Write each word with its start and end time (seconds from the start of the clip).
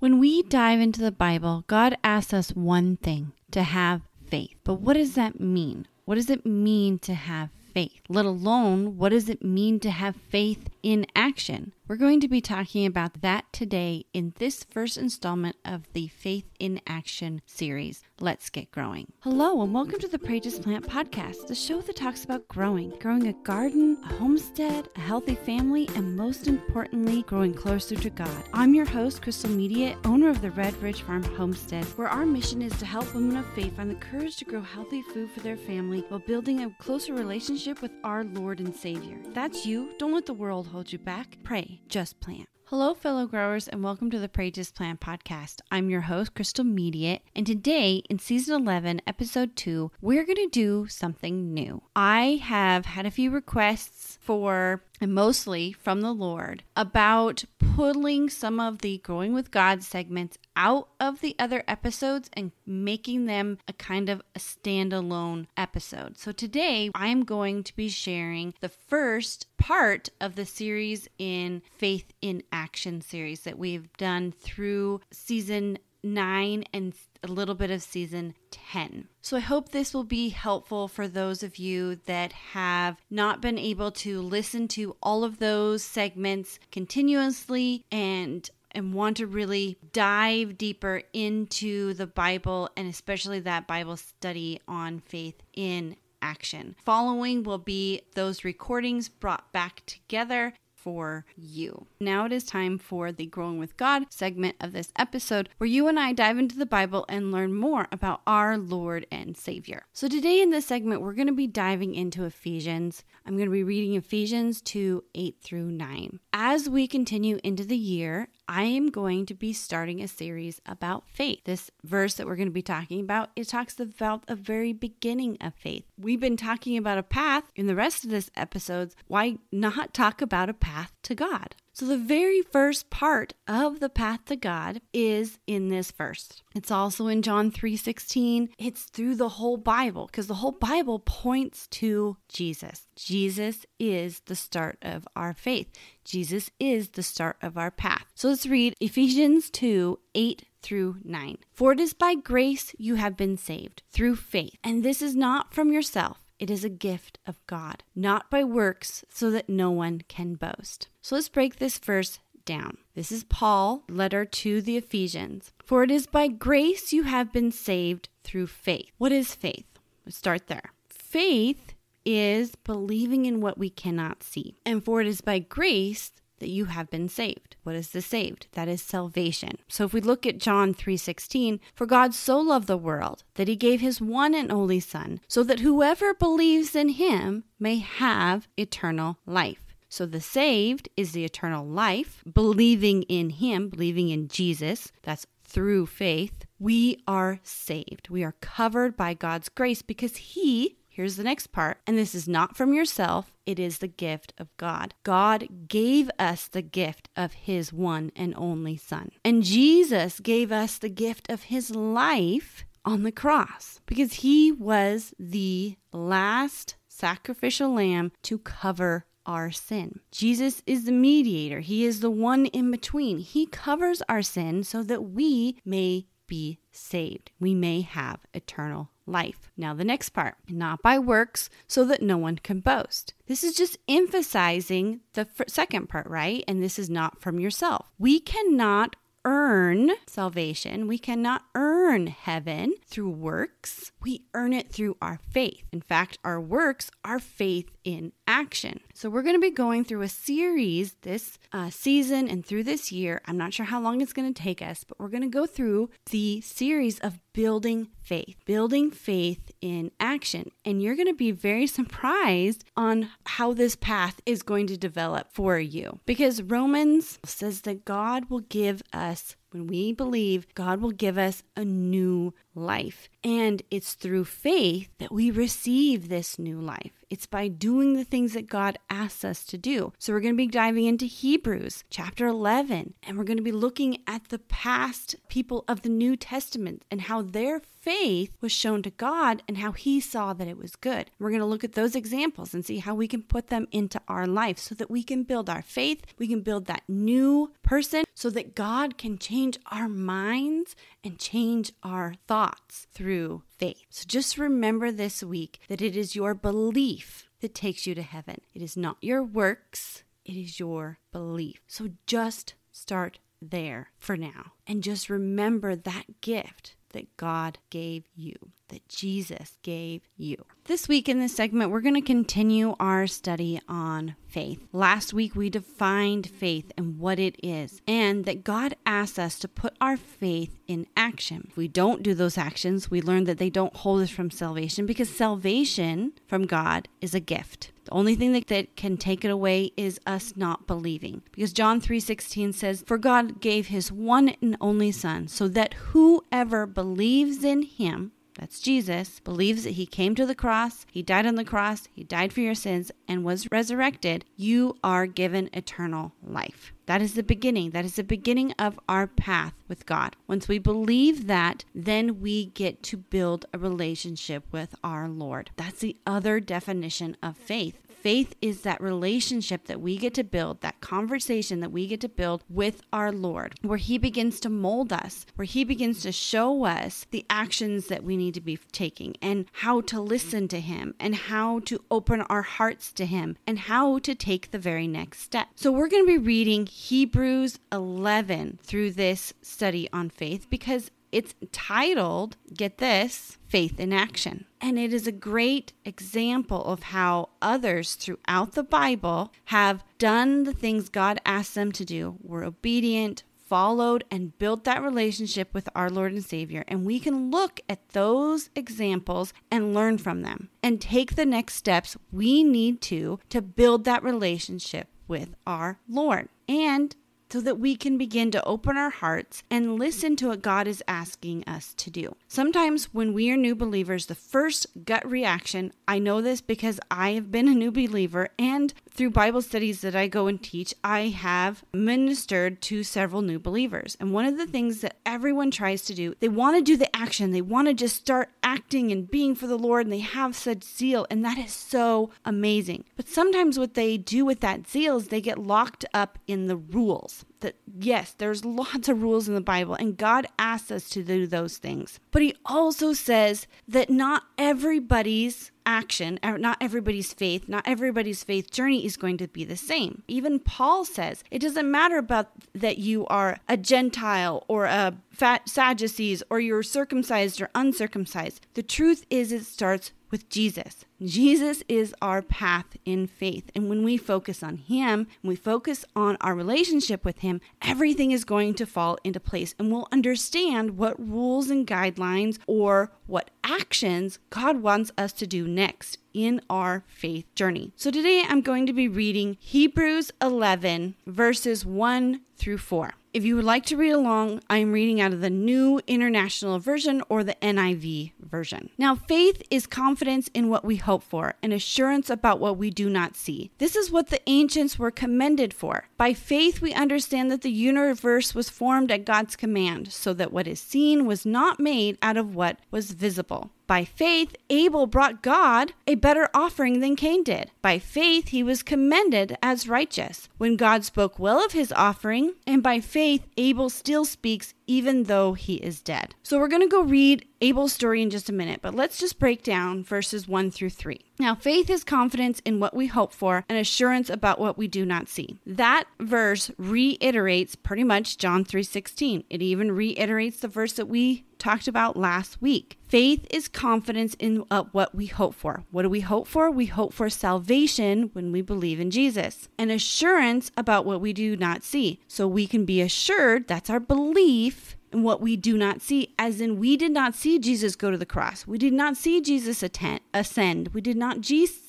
When 0.00 0.20
we 0.20 0.44
dive 0.44 0.78
into 0.78 1.00
the 1.00 1.10
Bible, 1.10 1.64
God 1.66 1.98
asks 2.04 2.32
us 2.32 2.50
one 2.50 2.98
thing 2.98 3.32
to 3.50 3.64
have 3.64 4.02
faith. 4.28 4.54
But 4.62 4.74
what 4.74 4.94
does 4.94 5.16
that 5.16 5.40
mean? 5.40 5.88
What 6.04 6.14
does 6.14 6.30
it 6.30 6.46
mean 6.46 7.00
to 7.00 7.14
have 7.14 7.50
faith? 7.74 8.00
Let 8.08 8.24
alone, 8.24 8.96
what 8.96 9.08
does 9.08 9.28
it 9.28 9.42
mean 9.42 9.80
to 9.80 9.90
have 9.90 10.14
faith 10.14 10.68
in 10.82 11.06
action? 11.14 11.72
We're 11.88 11.96
going 11.96 12.20
to 12.20 12.28
be 12.28 12.42
talking 12.42 12.84
about 12.84 13.22
that 13.22 13.50
today 13.50 14.04
in 14.12 14.34
this 14.36 14.62
first 14.62 14.98
installment 14.98 15.56
of 15.64 15.90
the 15.94 16.08
Faith 16.08 16.44
in 16.58 16.82
Action 16.86 17.40
series. 17.46 18.02
Let's 18.20 18.50
get 18.50 18.70
growing. 18.70 19.10
Hello, 19.20 19.62
and 19.62 19.72
welcome 19.72 19.98
to 20.00 20.08
the 20.08 20.18
Pray 20.18 20.38
Just 20.38 20.62
Plant 20.62 20.86
podcast, 20.86 21.46
the 21.46 21.54
show 21.54 21.80
that 21.80 21.96
talks 21.96 22.24
about 22.24 22.46
growing, 22.48 22.90
growing 23.00 23.28
a 23.28 23.32
garden, 23.32 23.96
a 24.04 24.12
homestead, 24.14 24.90
a 24.96 25.00
healthy 25.00 25.34
family, 25.34 25.88
and 25.94 26.14
most 26.14 26.46
importantly, 26.46 27.22
growing 27.22 27.54
closer 27.54 27.94
to 27.94 28.10
God. 28.10 28.44
I'm 28.52 28.74
your 28.74 28.84
host, 28.84 29.22
Crystal 29.22 29.50
Mediate, 29.50 29.96
owner 30.04 30.28
of 30.28 30.42
the 30.42 30.50
Red 30.50 30.76
Ridge 30.82 31.00
Farm 31.00 31.22
Homestead, 31.22 31.86
where 31.96 32.08
our 32.08 32.26
mission 32.26 32.60
is 32.60 32.76
to 32.80 32.84
help 32.84 33.14
women 33.14 33.38
of 33.38 33.46
faith 33.54 33.76
find 33.76 33.90
the 33.90 33.94
courage 33.94 34.36
to 34.36 34.44
grow 34.44 34.60
healthy 34.60 35.00
food 35.00 35.30
for 35.30 35.40
their 35.40 35.56
family 35.56 36.04
while 36.08 36.20
building 36.20 36.64
a 36.64 36.70
closer 36.78 37.14
relationship 37.14 37.80
with 37.80 37.92
our 38.04 38.24
Lord 38.24 38.60
and 38.60 38.76
Savior. 38.76 39.16
That's 39.32 39.64
you. 39.64 39.94
Don't 39.98 40.12
let 40.12 40.26
the 40.26 40.34
world 40.34 40.67
hold 40.68 40.92
you 40.92 40.98
back. 40.98 41.38
Pray 41.42 41.80
just 41.88 42.20
plant. 42.20 42.48
Hello, 42.66 42.92
fellow 42.92 43.26
growers, 43.26 43.66
and 43.66 43.82
welcome 43.82 44.10
to 44.10 44.18
the 44.18 44.28
Pray 44.28 44.50
Just 44.50 44.74
Plant 44.74 45.00
podcast. 45.00 45.60
I'm 45.70 45.88
your 45.88 46.02
host, 46.02 46.34
Crystal 46.34 46.64
Mediate, 46.64 47.22
and 47.34 47.46
today 47.46 48.02
in 48.10 48.18
season 48.18 48.60
11, 48.60 49.00
episode 49.06 49.56
2, 49.56 49.90
we're 50.02 50.26
going 50.26 50.36
to 50.36 50.48
do 50.50 50.86
something 50.86 51.54
new. 51.54 51.80
I 51.96 52.42
have 52.44 52.84
had 52.84 53.06
a 53.06 53.10
few 53.10 53.30
requests 53.30 54.18
for, 54.20 54.84
and 55.00 55.14
mostly 55.14 55.72
from 55.72 56.00
the 56.00 56.12
Lord, 56.12 56.62
about 56.76 57.44
pulling 57.58 58.28
some 58.28 58.58
of 58.60 58.78
the 58.78 58.98
Growing 58.98 59.32
with 59.32 59.50
God 59.50 59.82
segments 59.82 60.38
out 60.56 60.88
of 60.98 61.20
the 61.20 61.36
other 61.38 61.62
episodes 61.68 62.28
and 62.32 62.52
making 62.66 63.26
them 63.26 63.58
a 63.68 63.72
kind 63.72 64.08
of 64.08 64.20
a 64.34 64.38
standalone 64.38 65.46
episode. 65.56 66.18
So 66.18 66.32
today 66.32 66.90
I 66.94 67.08
am 67.08 67.24
going 67.24 67.62
to 67.64 67.76
be 67.76 67.88
sharing 67.88 68.54
the 68.60 68.68
first 68.68 69.46
part 69.56 70.08
of 70.20 70.34
the 70.34 70.46
series 70.46 71.08
in 71.18 71.62
Faith 71.76 72.12
in 72.20 72.42
Action 72.52 73.00
series 73.00 73.40
that 73.40 73.58
we've 73.58 73.92
done 73.96 74.32
through 74.32 75.00
season 75.10 75.78
9 76.02 76.64
and 76.72 76.94
a 77.22 77.28
little 77.28 77.54
bit 77.54 77.70
of 77.70 77.82
season 77.82 78.34
10. 78.50 79.08
So 79.20 79.36
I 79.36 79.40
hope 79.40 79.70
this 79.70 79.92
will 79.92 80.04
be 80.04 80.28
helpful 80.28 80.88
for 80.88 81.08
those 81.08 81.42
of 81.42 81.56
you 81.56 81.96
that 82.06 82.32
have 82.32 82.96
not 83.10 83.40
been 83.40 83.58
able 83.58 83.90
to 83.92 84.20
listen 84.20 84.68
to 84.68 84.96
all 85.02 85.24
of 85.24 85.38
those 85.38 85.82
segments 85.82 86.58
continuously 86.70 87.84
and 87.90 88.48
and 88.72 88.92
want 88.92 89.16
to 89.16 89.26
really 89.26 89.78
dive 89.92 90.58
deeper 90.58 91.02
into 91.14 91.94
the 91.94 92.06
Bible 92.06 92.68
and 92.76 92.86
especially 92.86 93.40
that 93.40 93.66
Bible 93.66 93.96
study 93.96 94.60
on 94.68 95.00
faith 95.00 95.42
in 95.54 95.96
action. 96.20 96.76
Following 96.84 97.42
will 97.42 97.58
be 97.58 98.02
those 98.14 98.44
recordings 98.44 99.08
brought 99.08 99.52
back 99.52 99.82
together 99.86 100.52
for 100.88 101.26
you. 101.36 101.86
Now 102.00 102.24
it 102.24 102.32
is 102.32 102.44
time 102.44 102.78
for 102.78 103.12
the 103.12 103.26
Growing 103.26 103.58
with 103.58 103.76
God 103.76 104.04
segment 104.08 104.56
of 104.58 104.72
this 104.72 104.90
episode 104.96 105.50
where 105.58 105.68
you 105.68 105.86
and 105.86 106.00
I 106.00 106.14
dive 106.14 106.38
into 106.38 106.56
the 106.56 106.64
Bible 106.64 107.04
and 107.10 107.30
learn 107.30 107.52
more 107.52 107.88
about 107.92 108.22
our 108.26 108.56
Lord 108.56 109.06
and 109.12 109.36
Savior. 109.36 109.84
So 109.92 110.08
today 110.08 110.40
in 110.40 110.48
this 110.48 110.64
segment, 110.64 111.02
we're 111.02 111.12
going 111.12 111.26
to 111.26 111.34
be 111.34 111.46
diving 111.46 111.94
into 111.94 112.24
Ephesians. 112.24 113.04
I'm 113.26 113.34
going 113.34 113.48
to 113.48 113.52
be 113.52 113.62
reading 113.62 113.96
Ephesians 113.96 114.62
2 114.62 115.04
8 115.14 115.36
through 115.42 115.70
9. 115.72 116.20
As 116.32 116.70
we 116.70 116.86
continue 116.86 117.38
into 117.44 117.64
the 117.64 117.76
year, 117.76 118.28
I 118.50 118.62
am 118.62 118.88
going 118.88 119.26
to 119.26 119.34
be 119.34 119.52
starting 119.52 120.00
a 120.00 120.08
series 120.08 120.62
about 120.64 121.06
faith. 121.06 121.40
This 121.44 121.70
verse 121.84 122.14
that 122.14 122.26
we're 122.26 122.36
going 122.36 122.48
to 122.48 122.52
be 122.52 122.62
talking 122.62 123.00
about, 123.00 123.28
it 123.36 123.48
talks 123.48 123.78
about 123.78 124.24
the 124.24 124.34
very 124.34 124.72
beginning 124.72 125.36
of 125.42 125.52
faith. 125.54 125.84
We've 125.98 126.18
been 126.18 126.38
talking 126.38 126.78
about 126.78 126.96
a 126.96 127.02
path 127.02 127.44
in 127.54 127.66
the 127.66 127.74
rest 127.74 128.04
of 128.04 128.10
this 128.10 128.30
episodes. 128.34 128.96
Why 129.06 129.36
not 129.52 129.92
talk 129.92 130.22
about 130.22 130.48
a 130.48 130.54
path 130.54 130.92
to 131.02 131.14
God? 131.14 131.56
So 131.78 131.86
the 131.86 131.96
very 131.96 132.42
first 132.42 132.90
part 132.90 133.34
of 133.46 133.78
the 133.78 133.88
path 133.88 134.24
to 134.24 134.34
God 134.34 134.80
is 134.92 135.38
in 135.46 135.68
this 135.68 135.92
verse. 135.92 136.42
It's 136.52 136.72
also 136.72 137.06
in 137.06 137.22
John 137.22 137.52
3:16. 137.52 138.48
It's 138.58 138.82
through 138.86 139.14
the 139.14 139.28
whole 139.28 139.58
Bible 139.58 140.06
because 140.06 140.26
the 140.26 140.42
whole 140.42 140.50
Bible 140.50 140.98
points 140.98 141.68
to 141.68 142.16
Jesus. 142.28 142.88
Jesus 142.96 143.64
is 143.78 144.22
the 144.26 144.34
start 144.34 144.78
of 144.82 145.06
our 145.14 145.32
faith. 145.32 145.70
Jesus 146.04 146.50
is 146.58 146.88
the 146.88 147.04
start 147.04 147.36
of 147.42 147.56
our 147.56 147.70
path. 147.70 148.06
So 148.16 148.30
let's 148.30 148.46
read 148.46 148.74
Ephesians 148.80 149.48
2 149.48 150.00
8 150.16 150.46
through 150.60 150.96
9. 151.04 151.38
For 151.52 151.70
it 151.70 151.78
is 151.78 151.94
by 151.94 152.16
grace 152.16 152.74
you 152.76 152.96
have 152.96 153.16
been 153.16 153.36
saved 153.36 153.84
through 153.92 154.16
faith, 154.16 154.56
and 154.64 154.82
this 154.82 155.00
is 155.00 155.14
not 155.14 155.54
from 155.54 155.70
yourself. 155.70 156.27
It 156.38 156.50
is 156.50 156.64
a 156.64 156.68
gift 156.68 157.18
of 157.26 157.44
God, 157.46 157.82
not 157.96 158.30
by 158.30 158.44
works, 158.44 159.04
so 159.08 159.30
that 159.30 159.48
no 159.48 159.70
one 159.70 160.02
can 160.08 160.34
boast. 160.34 160.88
So 161.02 161.16
let's 161.16 161.28
break 161.28 161.56
this 161.56 161.78
verse 161.78 162.20
down. 162.44 162.78
This 162.94 163.10
is 163.10 163.24
Paul, 163.24 163.82
letter 163.88 164.24
to 164.24 164.62
the 164.62 164.76
Ephesians. 164.76 165.52
For 165.64 165.82
it 165.82 165.90
is 165.90 166.06
by 166.06 166.28
grace 166.28 166.92
you 166.92 167.02
have 167.02 167.32
been 167.32 167.52
saved 167.52 168.08
through 168.24 168.46
faith. 168.46 168.90
What 168.98 169.12
is 169.12 169.34
faith? 169.34 169.66
Let's 170.06 170.16
start 170.16 170.46
there. 170.46 170.72
Faith 170.88 171.74
is 172.04 172.54
believing 172.64 173.26
in 173.26 173.40
what 173.40 173.58
we 173.58 173.68
cannot 173.68 174.22
see. 174.22 174.54
And 174.64 174.82
for 174.82 175.00
it 175.00 175.06
is 175.06 175.20
by 175.20 175.40
grace 175.40 176.12
that 176.40 176.50
you 176.50 176.66
have 176.66 176.90
been 176.90 177.08
saved. 177.08 177.56
What 177.62 177.74
is 177.74 177.90
the 177.90 178.02
saved? 178.02 178.46
That 178.52 178.68
is 178.68 178.82
salvation. 178.82 179.58
So 179.68 179.84
if 179.84 179.92
we 179.92 180.00
look 180.00 180.26
at 180.26 180.38
John 180.38 180.74
3:16, 180.74 181.60
for 181.74 181.86
God 181.86 182.14
so 182.14 182.38
loved 182.38 182.66
the 182.66 182.76
world 182.76 183.24
that 183.34 183.48
he 183.48 183.56
gave 183.56 183.80
his 183.80 184.00
one 184.00 184.34
and 184.34 184.50
only 184.50 184.80
son, 184.80 185.20
so 185.28 185.42
that 185.44 185.60
whoever 185.60 186.14
believes 186.14 186.74
in 186.74 186.90
him 186.90 187.44
may 187.58 187.78
have 187.78 188.48
eternal 188.56 189.18
life. 189.26 189.74
So 189.88 190.04
the 190.04 190.20
saved 190.20 190.88
is 190.96 191.12
the 191.12 191.24
eternal 191.24 191.66
life, 191.66 192.22
believing 192.30 193.04
in 193.04 193.30
him, 193.30 193.70
believing 193.70 194.10
in 194.10 194.28
Jesus. 194.28 194.92
That's 195.02 195.26
through 195.44 195.86
faith. 195.86 196.44
We 196.58 197.02
are 197.06 197.40
saved. 197.42 198.10
We 198.10 198.22
are 198.22 198.34
covered 198.40 198.96
by 198.96 199.14
God's 199.14 199.48
grace 199.48 199.80
because 199.80 200.16
he 200.16 200.76
Here's 200.98 201.14
the 201.14 201.22
next 201.22 201.52
part. 201.52 201.78
And 201.86 201.96
this 201.96 202.12
is 202.12 202.26
not 202.26 202.56
from 202.56 202.74
yourself, 202.74 203.30
it 203.46 203.60
is 203.60 203.78
the 203.78 203.86
gift 203.86 204.34
of 204.36 204.48
God. 204.56 204.94
God 205.04 205.68
gave 205.68 206.10
us 206.18 206.48
the 206.48 206.60
gift 206.60 207.08
of 207.14 207.34
his 207.34 207.72
one 207.72 208.10
and 208.16 208.34
only 208.36 208.76
Son. 208.76 209.12
And 209.24 209.44
Jesus 209.44 210.18
gave 210.18 210.50
us 210.50 210.76
the 210.76 210.88
gift 210.88 211.30
of 211.30 211.44
his 211.44 211.70
life 211.70 212.64
on 212.84 213.04
the 213.04 213.12
cross 213.12 213.80
because 213.86 214.14
he 214.14 214.50
was 214.50 215.14
the 215.20 215.76
last 215.92 216.74
sacrificial 216.88 217.72
lamb 217.72 218.10
to 218.22 218.36
cover 218.36 219.06
our 219.24 219.52
sin. 219.52 220.00
Jesus 220.10 220.64
is 220.66 220.84
the 220.84 220.90
mediator, 220.90 221.60
He 221.60 221.84
is 221.84 222.00
the 222.00 222.10
one 222.10 222.46
in 222.46 222.72
between. 222.72 223.18
He 223.18 223.46
covers 223.46 224.02
our 224.08 224.22
sin 224.22 224.64
so 224.64 224.82
that 224.82 225.04
we 225.04 225.60
may 225.64 226.08
be 226.26 226.58
saved. 226.72 227.30
We 227.38 227.54
may 227.54 227.82
have 227.82 228.26
eternal 228.34 228.90
life. 229.08 229.50
Now, 229.56 229.74
the 229.74 229.84
next 229.84 230.10
part, 230.10 230.34
not 230.48 230.82
by 230.82 230.98
works, 230.98 231.50
so 231.66 231.84
that 231.86 232.02
no 232.02 232.16
one 232.16 232.36
can 232.36 232.60
boast. 232.60 233.14
This 233.26 233.42
is 233.42 233.54
just 233.54 233.78
emphasizing 233.88 235.00
the 235.14 235.28
f- 235.38 235.48
second 235.48 235.88
part, 235.88 236.06
right? 236.06 236.44
And 236.46 236.62
this 236.62 236.78
is 236.78 236.88
not 236.88 237.20
from 237.20 237.40
yourself. 237.40 237.90
We 237.98 238.20
cannot 238.20 238.96
earn 239.24 239.90
salvation. 240.06 240.86
We 240.86 240.96
cannot 240.96 241.42
earn 241.54 242.06
heaven 242.06 242.72
through 242.86 243.10
works. 243.10 243.92
We 244.00 244.22
earn 244.32 244.54
it 244.54 244.72
through 244.72 244.96
our 245.02 245.18
faith. 245.30 245.64
In 245.72 245.82
fact, 245.82 246.18
our 246.24 246.40
works 246.40 246.90
are 247.04 247.18
faith 247.18 247.70
in 247.84 248.12
action. 248.26 248.80
So, 248.94 249.10
we're 249.10 249.22
going 249.22 249.34
to 249.34 249.40
be 249.40 249.50
going 249.50 249.84
through 249.84 250.02
a 250.02 250.08
series 250.08 250.94
this 251.02 251.38
uh, 251.52 251.68
season 251.70 252.28
and 252.28 252.44
through 252.44 252.64
this 252.64 252.90
year. 252.90 253.20
I'm 253.26 253.36
not 253.36 253.52
sure 253.52 253.66
how 253.66 253.80
long 253.80 254.00
it's 254.00 254.12
going 254.12 254.32
to 254.32 254.42
take 254.42 254.62
us, 254.62 254.84
but 254.84 254.98
we're 254.98 255.08
going 255.08 255.22
to 255.22 255.28
go 255.28 255.46
through 255.46 255.90
the 256.10 256.40
series 256.40 256.98
of 257.00 257.18
building 257.32 257.88
faith, 258.08 258.36
building 258.46 258.90
faith 258.90 259.50
in 259.60 259.90
action. 260.00 260.50
And 260.64 260.82
you're 260.82 260.96
going 260.96 261.08
to 261.08 261.14
be 261.14 261.30
very 261.30 261.66
surprised 261.66 262.64
on 262.74 263.10
how 263.26 263.52
this 263.52 263.76
path 263.76 264.20
is 264.24 264.42
going 264.42 264.66
to 264.68 264.78
develop 264.78 265.28
for 265.30 265.58
you 265.58 266.00
because 266.06 266.40
Romans 266.40 267.18
says 267.24 267.60
that 267.62 267.84
God 267.84 268.30
will 268.30 268.40
give 268.40 268.82
us 268.94 269.36
when 269.50 269.66
we 269.66 269.92
believe, 269.92 270.52
God 270.54 270.80
will 270.80 270.90
give 270.90 271.18
us 271.18 271.42
a 271.56 271.64
new 271.64 272.34
life. 272.54 273.08
And 273.24 273.62
it's 273.70 273.94
through 273.94 274.24
faith 274.24 274.88
that 274.98 275.12
we 275.12 275.30
receive 275.30 276.08
this 276.08 276.38
new 276.38 276.60
life. 276.60 276.92
It's 277.10 277.26
by 277.26 277.48
doing 277.48 277.94
the 277.94 278.04
things 278.04 278.34
that 278.34 278.48
God 278.48 278.78
asks 278.90 279.24
us 279.24 279.44
to 279.44 279.56
do. 279.56 279.92
So 279.98 280.12
we're 280.12 280.20
going 280.20 280.34
to 280.34 280.36
be 280.36 280.46
diving 280.46 280.84
into 280.84 281.06
Hebrews 281.06 281.84
chapter 281.88 282.26
11, 282.26 282.94
and 283.02 283.16
we're 283.16 283.24
going 283.24 283.38
to 283.38 283.42
be 283.42 283.52
looking 283.52 284.02
at 284.06 284.28
the 284.28 284.38
past 284.38 285.16
people 285.28 285.64
of 285.66 285.82
the 285.82 285.88
New 285.88 286.16
Testament 286.16 286.84
and 286.90 287.02
how 287.02 287.22
their 287.22 287.60
faith 287.60 288.36
was 288.42 288.52
shown 288.52 288.82
to 288.82 288.90
God 288.90 289.42
and 289.48 289.56
how 289.56 289.72
he 289.72 290.00
saw 290.00 290.34
that 290.34 290.48
it 290.48 290.58
was 290.58 290.76
good. 290.76 291.10
We're 291.18 291.30
going 291.30 291.40
to 291.40 291.46
look 291.46 291.64
at 291.64 291.72
those 291.72 291.96
examples 291.96 292.52
and 292.52 292.64
see 292.64 292.78
how 292.78 292.94
we 292.94 293.08
can 293.08 293.22
put 293.22 293.46
them 293.46 293.66
into 293.72 294.00
our 294.06 294.26
life 294.26 294.58
so 294.58 294.74
that 294.74 294.90
we 294.90 295.02
can 295.02 295.22
build 295.22 295.48
our 295.48 295.62
faith, 295.62 296.04
we 296.18 296.28
can 296.28 296.42
build 296.42 296.66
that 296.66 296.82
new 296.88 297.52
person 297.62 298.04
so 298.18 298.30
that 298.30 298.56
God 298.56 298.98
can 298.98 299.16
change 299.16 299.60
our 299.70 299.88
minds 299.88 300.74
and 301.04 301.20
change 301.20 301.70
our 301.84 302.14
thoughts 302.26 302.88
through 302.92 303.44
faith. 303.46 303.84
So 303.90 304.06
just 304.08 304.36
remember 304.36 304.90
this 304.90 305.22
week 305.22 305.60
that 305.68 305.80
it 305.80 305.96
is 305.96 306.16
your 306.16 306.34
belief 306.34 307.28
that 307.42 307.54
takes 307.54 307.86
you 307.86 307.94
to 307.94 308.02
heaven. 308.02 308.40
It 308.52 308.60
is 308.60 308.76
not 308.76 308.96
your 309.00 309.22
works, 309.22 310.02
it 310.24 310.34
is 310.34 310.58
your 310.58 310.98
belief. 311.12 311.60
So 311.68 311.90
just 312.08 312.54
start 312.72 313.20
there 313.40 313.92
for 314.00 314.16
now 314.16 314.50
and 314.66 314.82
just 314.82 315.08
remember 315.08 315.76
that 315.76 316.20
gift 316.20 316.74
that 316.90 317.16
God 317.16 317.58
gave 317.70 318.02
you, 318.16 318.34
that 318.68 318.88
Jesus 318.88 319.58
gave 319.62 320.02
you. 320.16 320.44
This 320.64 320.88
week 320.88 321.08
in 321.08 321.18
this 321.18 321.34
segment, 321.34 321.70
we're 321.70 321.80
going 321.80 321.94
to 321.94 322.00
continue 322.00 322.76
our 322.78 323.06
study 323.06 323.60
on 323.68 324.16
faith. 324.26 324.66
Last 324.72 325.14
week, 325.14 325.34
we 325.34 325.48
defined 325.50 326.28
faith 326.28 326.70
and 326.76 326.98
what 326.98 327.18
it 327.18 327.36
is, 327.42 327.80
and 327.86 328.24
that 328.26 328.44
God 328.44 328.76
asks 328.84 329.18
us 329.18 329.38
to 329.40 329.48
put 329.48 329.74
our 329.80 329.96
faith 329.96 330.58
in 330.66 330.86
action. 330.96 331.46
If 331.48 331.56
we 331.56 331.68
don't 331.68 332.02
do 332.02 332.14
those 332.14 332.36
actions, 332.38 332.90
we 332.90 333.00
learn 333.00 333.24
that 333.24 333.38
they 333.38 333.50
don't 333.50 333.74
hold 333.76 334.02
us 334.02 334.10
from 334.10 334.30
salvation 334.30 334.86
because 334.86 335.08
salvation 335.08 336.12
from 336.26 336.46
God 336.46 336.88
is 337.00 337.14
a 337.14 337.20
gift. 337.20 337.72
The 337.88 337.94
only 337.94 338.16
thing 338.16 338.32
that, 338.32 338.48
that 338.48 338.76
can 338.76 338.98
take 338.98 339.24
it 339.24 339.30
away 339.30 339.72
is 339.78 339.98
us 340.06 340.34
not 340.36 340.66
believing. 340.66 341.22
Because 341.32 341.54
John 341.54 341.80
3:16 341.80 342.52
says, 342.52 342.84
"For 342.86 342.98
God 342.98 343.40
gave 343.40 343.68
his 343.68 343.90
one 343.90 344.34
and 344.42 344.58
only 344.60 344.92
son, 344.92 345.26
so 345.26 345.48
that 345.48 345.72
whoever 345.72 346.66
believes 346.66 347.42
in 347.42 347.62
him 347.62 348.12
that's 348.38 348.60
Jesus, 348.60 349.20
believes 349.20 349.64
that 349.64 349.72
he 349.72 349.84
came 349.84 350.14
to 350.14 350.24
the 350.24 350.34
cross, 350.34 350.86
he 350.90 351.02
died 351.02 351.26
on 351.26 351.34
the 351.34 351.44
cross, 351.44 351.88
he 351.92 352.04
died 352.04 352.32
for 352.32 352.40
your 352.40 352.54
sins, 352.54 352.92
and 353.08 353.24
was 353.24 353.48
resurrected, 353.50 354.24
you 354.36 354.76
are 354.82 355.06
given 355.06 355.50
eternal 355.52 356.12
life. 356.22 356.72
That 356.86 357.02
is 357.02 357.14
the 357.14 357.22
beginning. 357.22 357.70
That 357.72 357.84
is 357.84 357.96
the 357.96 358.04
beginning 358.04 358.52
of 358.52 358.80
our 358.88 359.06
path 359.06 359.52
with 359.68 359.84
God. 359.84 360.16
Once 360.26 360.48
we 360.48 360.58
believe 360.58 361.26
that, 361.26 361.64
then 361.74 362.20
we 362.20 362.46
get 362.46 362.82
to 362.84 362.96
build 362.96 363.44
a 363.52 363.58
relationship 363.58 364.44
with 364.50 364.74
our 364.82 365.08
Lord. 365.08 365.50
That's 365.56 365.80
the 365.80 365.96
other 366.06 366.40
definition 366.40 367.16
of 367.22 367.36
faith. 367.36 367.87
Faith 368.00 368.36
is 368.40 368.60
that 368.60 368.80
relationship 368.80 369.64
that 369.64 369.80
we 369.80 369.96
get 369.96 370.14
to 370.14 370.22
build, 370.22 370.60
that 370.60 370.80
conversation 370.80 371.58
that 371.60 371.72
we 371.72 371.86
get 371.88 372.00
to 372.00 372.08
build 372.08 372.44
with 372.48 372.82
our 372.92 373.10
Lord, 373.10 373.54
where 373.62 373.78
He 373.78 373.98
begins 373.98 374.38
to 374.40 374.48
mold 374.48 374.92
us, 374.92 375.26
where 375.34 375.44
He 375.44 375.64
begins 375.64 376.02
to 376.02 376.12
show 376.12 376.64
us 376.64 377.06
the 377.10 377.26
actions 377.28 377.88
that 377.88 378.04
we 378.04 378.16
need 378.16 378.34
to 378.34 378.40
be 378.40 378.58
taking 378.70 379.16
and 379.20 379.46
how 379.52 379.80
to 379.82 380.00
listen 380.00 380.46
to 380.48 380.60
Him 380.60 380.94
and 381.00 381.14
how 381.14 381.58
to 381.60 381.82
open 381.90 382.20
our 382.22 382.42
hearts 382.42 382.92
to 382.92 383.06
Him 383.06 383.36
and 383.46 383.58
how 383.58 383.98
to 383.98 384.14
take 384.14 384.52
the 384.52 384.58
very 384.58 384.86
next 384.86 385.20
step. 385.20 385.48
So, 385.56 385.72
we're 385.72 385.88
going 385.88 386.04
to 386.04 386.18
be 386.18 386.18
reading 386.18 386.66
Hebrews 386.66 387.58
11 387.72 388.60
through 388.62 388.92
this 388.92 389.34
study 389.42 389.88
on 389.92 390.08
faith 390.10 390.48
because 390.48 390.90
it's 391.12 391.34
titled, 391.52 392.36
get 392.54 392.78
this, 392.78 393.38
Faith 393.46 393.80
in 393.80 393.92
Action. 393.92 394.44
And 394.60 394.78
it 394.78 394.92
is 394.92 395.06
a 395.06 395.12
great 395.12 395.72
example 395.84 396.64
of 396.64 396.84
how 396.84 397.30
others 397.40 397.94
throughout 397.94 398.52
the 398.52 398.62
Bible 398.62 399.32
have 399.46 399.84
done 399.98 400.44
the 400.44 400.52
things 400.52 400.88
God 400.88 401.20
asked 401.24 401.54
them 401.54 401.72
to 401.72 401.84
do, 401.84 402.16
were 402.22 402.44
obedient, 402.44 403.22
followed, 403.48 404.04
and 404.10 404.36
built 404.38 404.64
that 404.64 404.82
relationship 404.82 405.54
with 405.54 405.68
our 405.74 405.88
Lord 405.88 406.12
and 406.12 406.24
Savior. 406.24 406.64
And 406.68 406.84
we 406.84 407.00
can 407.00 407.30
look 407.30 407.60
at 407.68 407.88
those 407.90 408.50
examples 408.54 409.32
and 409.50 409.74
learn 409.74 409.98
from 409.98 410.22
them 410.22 410.50
and 410.62 410.80
take 410.80 411.14
the 411.14 411.24
next 411.24 411.54
steps 411.54 411.96
we 412.12 412.44
need 412.44 412.80
to 412.82 413.18
to 413.30 413.40
build 413.40 413.84
that 413.84 414.02
relationship 414.02 414.88
with 415.06 415.34
our 415.46 415.78
Lord. 415.88 416.28
And 416.48 416.94
so 417.30 417.40
that 417.40 417.58
we 417.58 417.76
can 417.76 417.98
begin 417.98 418.30
to 418.30 418.44
open 418.44 418.76
our 418.76 418.90
hearts 418.90 419.42
and 419.50 419.78
listen 419.78 420.16
to 420.16 420.28
what 420.28 420.42
God 420.42 420.66
is 420.66 420.82
asking 420.88 421.44
us 421.46 421.74
to 421.74 421.90
do. 421.90 422.16
Sometimes 422.26 422.86
when 422.94 423.12
we 423.12 423.30
are 423.30 423.36
new 423.36 423.54
believers, 423.54 424.06
the 424.06 424.14
first 424.14 424.66
gut 424.84 425.08
reaction, 425.08 425.72
I 425.86 425.98
know 425.98 426.20
this 426.20 426.40
because 426.40 426.80
I 426.90 427.10
have 427.12 427.30
been 427.30 427.48
a 427.48 427.54
new 427.54 427.70
believer 427.70 428.30
and 428.38 428.72
through 428.98 429.10
Bible 429.10 429.42
studies 429.42 429.80
that 429.82 429.94
I 429.94 430.08
go 430.08 430.26
and 430.26 430.42
teach, 430.42 430.74
I 430.82 431.02
have 431.08 431.62
ministered 431.72 432.60
to 432.62 432.82
several 432.82 433.22
new 433.22 433.38
believers. 433.38 433.96
And 434.00 434.12
one 434.12 434.24
of 434.24 434.36
the 434.36 434.46
things 434.46 434.80
that 434.80 434.96
everyone 435.06 435.52
tries 435.52 435.82
to 435.82 435.94
do, 435.94 436.16
they 436.18 436.28
want 436.28 436.56
to 436.56 436.62
do 436.62 436.76
the 436.76 436.94
action, 436.96 437.30
they 437.30 437.40
want 437.40 437.68
to 437.68 437.74
just 437.74 437.94
start 437.94 438.30
acting 438.42 438.90
and 438.90 439.08
being 439.08 439.36
for 439.36 439.46
the 439.46 439.56
Lord, 439.56 439.86
and 439.86 439.92
they 439.92 440.00
have 440.00 440.34
such 440.34 440.64
zeal, 440.64 441.06
and 441.10 441.24
that 441.24 441.38
is 441.38 441.52
so 441.52 442.10
amazing. 442.24 442.84
But 442.96 443.08
sometimes 443.08 443.56
what 443.56 443.74
they 443.74 443.98
do 443.98 444.24
with 444.24 444.40
that 444.40 444.68
zeal 444.68 444.96
is 444.96 445.08
they 445.08 445.20
get 445.20 445.38
locked 445.38 445.84
up 445.94 446.18
in 446.26 446.48
the 446.48 446.56
rules 446.56 447.17
that 447.40 447.56
yes, 447.78 448.14
there's 448.18 448.44
lots 448.44 448.88
of 448.88 449.02
rules 449.02 449.28
in 449.28 449.34
the 449.34 449.40
Bible, 449.40 449.74
and 449.74 449.96
God 449.96 450.26
asks 450.38 450.70
us 450.70 450.88
to 450.90 451.02
do 451.02 451.26
those 451.26 451.58
things. 451.58 452.00
But 452.10 452.22
He 452.22 452.34
also 452.44 452.92
says 452.92 453.46
that 453.66 453.90
not 453.90 454.24
everybody's 454.36 455.50
action, 455.68 456.18
er, 456.24 456.38
not 456.38 456.56
everybody's 456.60 457.12
faith, 457.12 457.48
not 457.48 457.62
everybody's 457.66 458.24
faith 458.24 458.50
journey 458.50 458.84
is 458.86 458.96
going 458.96 459.18
to 459.18 459.28
be 459.28 459.44
the 459.44 459.56
same. 459.56 460.02
Even 460.08 460.38
Paul 460.38 460.84
says 460.84 461.22
it 461.30 461.40
doesn't 461.40 461.70
matter 461.70 461.98
about 461.98 462.30
that 462.54 462.78
you 462.78 463.06
are 463.06 463.38
a 463.48 463.56
Gentile 463.56 464.44
or 464.48 464.64
a 464.64 464.96
Sadducees 465.44 466.22
or 466.30 466.40
you're 466.40 466.62
circumcised 466.62 467.40
or 467.40 467.50
uncircumcised. 467.54 468.46
The 468.54 468.62
truth 468.62 469.04
is, 469.10 469.30
it 469.30 469.44
starts 469.44 469.92
with 470.10 470.28
Jesus. 470.28 470.84
Jesus 471.02 471.62
is 471.68 471.94
our 472.02 472.22
path 472.22 472.76
in 472.84 473.06
faith. 473.06 473.50
And 473.54 473.68
when 473.68 473.84
we 473.84 473.96
focus 473.96 474.42
on 474.42 474.56
Him, 474.56 475.06
we 475.22 475.36
focus 475.36 475.84
on 475.94 476.16
our 476.20 476.34
relationship 476.34 477.04
with 477.04 477.18
Him, 477.18 477.40
everything 477.62 478.10
is 478.10 478.24
going 478.24 478.54
to 478.54 478.66
fall 478.66 478.98
into 479.04 479.20
place 479.20 479.54
and 479.58 479.70
we'll 479.70 479.88
understand 479.92 480.76
what 480.76 480.98
rules 480.98 481.50
and 481.50 481.66
guidelines 481.66 482.38
or 482.46 482.92
what 483.06 483.30
actions 483.44 484.18
God 484.30 484.60
wants 484.62 484.90
us 484.98 485.12
to 485.14 485.26
do 485.26 485.46
next 485.46 485.98
in 486.12 486.40
our 486.50 486.84
faith 486.86 487.32
journey. 487.34 487.72
So 487.76 487.90
today 487.90 488.24
I'm 488.28 488.40
going 488.40 488.66
to 488.66 488.72
be 488.72 488.88
reading 488.88 489.36
Hebrews 489.40 490.10
11, 490.20 490.96
verses 491.06 491.64
1 491.64 492.20
through 492.36 492.58
4. 492.58 492.94
If 493.14 493.24
you 493.24 493.36
would 493.36 493.44
like 493.44 493.64
to 493.66 493.76
read 493.76 493.92
along, 493.92 494.42
I 494.50 494.58
am 494.58 494.70
reading 494.70 495.00
out 495.00 495.14
of 495.14 495.22
the 495.22 495.30
New 495.30 495.80
International 495.86 496.58
Version 496.58 497.02
or 497.08 497.24
the 497.24 497.36
NIV 497.36 498.12
version. 498.20 498.68
Now, 498.76 498.94
faith 498.94 499.42
is 499.50 499.66
confidence 499.66 500.28
in 500.34 500.50
what 500.50 500.62
we 500.62 500.76
hope 500.76 501.02
for 501.02 501.34
and 501.42 501.52
assurance 501.54 502.10
about 502.10 502.38
what 502.38 502.58
we 502.58 502.70
do 502.70 502.90
not 502.90 503.16
see. 503.16 503.50
This 503.56 503.76
is 503.76 503.90
what 503.90 504.08
the 504.08 504.20
ancients 504.28 504.78
were 504.78 504.90
commended 504.90 505.54
for. 505.54 505.87
By 505.98 506.14
faith, 506.14 506.62
we 506.62 506.72
understand 506.72 507.28
that 507.32 507.42
the 507.42 507.50
universe 507.50 508.32
was 508.32 508.48
formed 508.48 508.92
at 508.92 509.04
God's 509.04 509.34
command, 509.34 509.92
so 509.92 510.14
that 510.14 510.32
what 510.32 510.46
is 510.46 510.60
seen 510.60 511.06
was 511.06 511.26
not 511.26 511.58
made 511.58 511.98
out 512.00 512.16
of 512.16 512.36
what 512.36 512.60
was 512.70 512.92
visible. 512.92 513.50
By 513.66 513.84
faith, 513.84 514.34
Abel 514.48 514.86
brought 514.86 515.22
God 515.22 515.72
a 515.86 515.96
better 515.96 516.30
offering 516.32 516.78
than 516.80 516.96
Cain 516.96 517.24
did. 517.24 517.50
By 517.60 517.80
faith, 517.80 518.28
he 518.28 518.44
was 518.44 518.62
commended 518.62 519.36
as 519.42 519.68
righteous 519.68 520.28
when 520.38 520.56
God 520.56 520.84
spoke 520.84 521.18
well 521.18 521.44
of 521.44 521.52
his 521.52 521.72
offering, 521.72 522.34
and 522.46 522.62
by 522.62 522.78
faith, 522.78 523.26
Abel 523.36 523.68
still 523.68 524.06
speaks 524.06 524.54
even 524.68 525.02
though 525.02 525.32
he 525.34 525.56
is 525.56 525.82
dead. 525.82 526.14
So 526.22 526.38
we're 526.38 526.48
going 526.48 526.62
to 526.62 526.68
go 526.68 526.82
read 526.82 527.26
Abel's 527.40 527.72
story 527.72 528.02
in 528.02 528.10
just 528.10 528.28
a 528.28 528.32
minute, 528.32 528.60
but 528.62 528.74
let's 528.74 528.98
just 528.98 529.18
break 529.18 529.42
down 529.42 529.84
verses 529.84 530.26
1 530.26 530.50
through 530.50 530.70
3. 530.70 531.00
Now, 531.20 531.34
faith 531.34 531.70
is 531.70 531.84
confidence 531.84 532.40
in 532.44 532.60
what 532.60 532.74
we 532.74 532.86
hope 532.86 533.12
for 533.12 533.44
and 533.48 533.58
assurance 533.58 534.10
about 534.10 534.40
what 534.40 534.58
we 534.58 534.66
do 534.66 534.84
not 534.84 535.08
see. 535.08 535.38
That 535.46 535.84
verse 536.00 536.50
reiterates 536.58 537.54
pretty 537.54 537.84
much 537.84 538.18
John 538.18 538.44
3:16. 538.44 539.24
It 539.30 539.42
even 539.42 539.72
reiterates 539.72 540.40
the 540.40 540.48
verse 540.48 540.72
that 540.74 540.88
we 540.88 541.24
talked 541.38 541.68
about 541.68 541.96
last 541.96 542.42
week. 542.42 542.76
Faith 542.88 543.24
is 543.30 543.46
confidence 543.46 544.14
in 544.18 544.38
what 544.72 544.94
we 544.94 545.06
hope 545.06 545.34
for. 545.34 545.64
What 545.70 545.82
do 545.82 545.88
we 545.88 546.00
hope 546.00 546.26
for? 546.26 546.50
We 546.50 546.66
hope 546.66 546.92
for 546.92 547.08
salvation 547.08 548.10
when 548.12 548.32
we 548.32 548.42
believe 548.42 548.80
in 548.80 548.90
Jesus, 548.90 549.48
and 549.56 549.70
assurance 549.70 550.50
about 550.56 550.84
what 550.84 551.00
we 551.00 551.12
do 551.12 551.36
not 551.36 551.62
see. 551.62 552.00
So 552.08 552.26
we 552.26 552.48
can 552.48 552.64
be 552.64 552.80
assured 552.80 553.46
that's 553.46 553.70
our 553.70 553.78
belief 553.80 554.76
in 554.92 555.02
what 555.02 555.20
we 555.20 555.36
do 555.36 555.56
not 555.56 555.80
see, 555.80 556.14
as 556.18 556.40
in 556.40 556.58
we 556.58 556.76
did 556.76 556.92
not 556.92 557.14
see 557.14 557.38
Jesus 557.38 557.76
go 557.76 557.90
to 557.90 557.98
the 557.98 558.06
cross. 558.06 558.46
We 558.46 558.58
did 558.58 558.72
not 558.72 558.96
see 558.96 559.20
Jesus 559.20 559.62
attend, 559.62 560.00
ascend. 560.12 560.68
We 560.68 560.80
did 560.80 560.96
not 560.96 561.24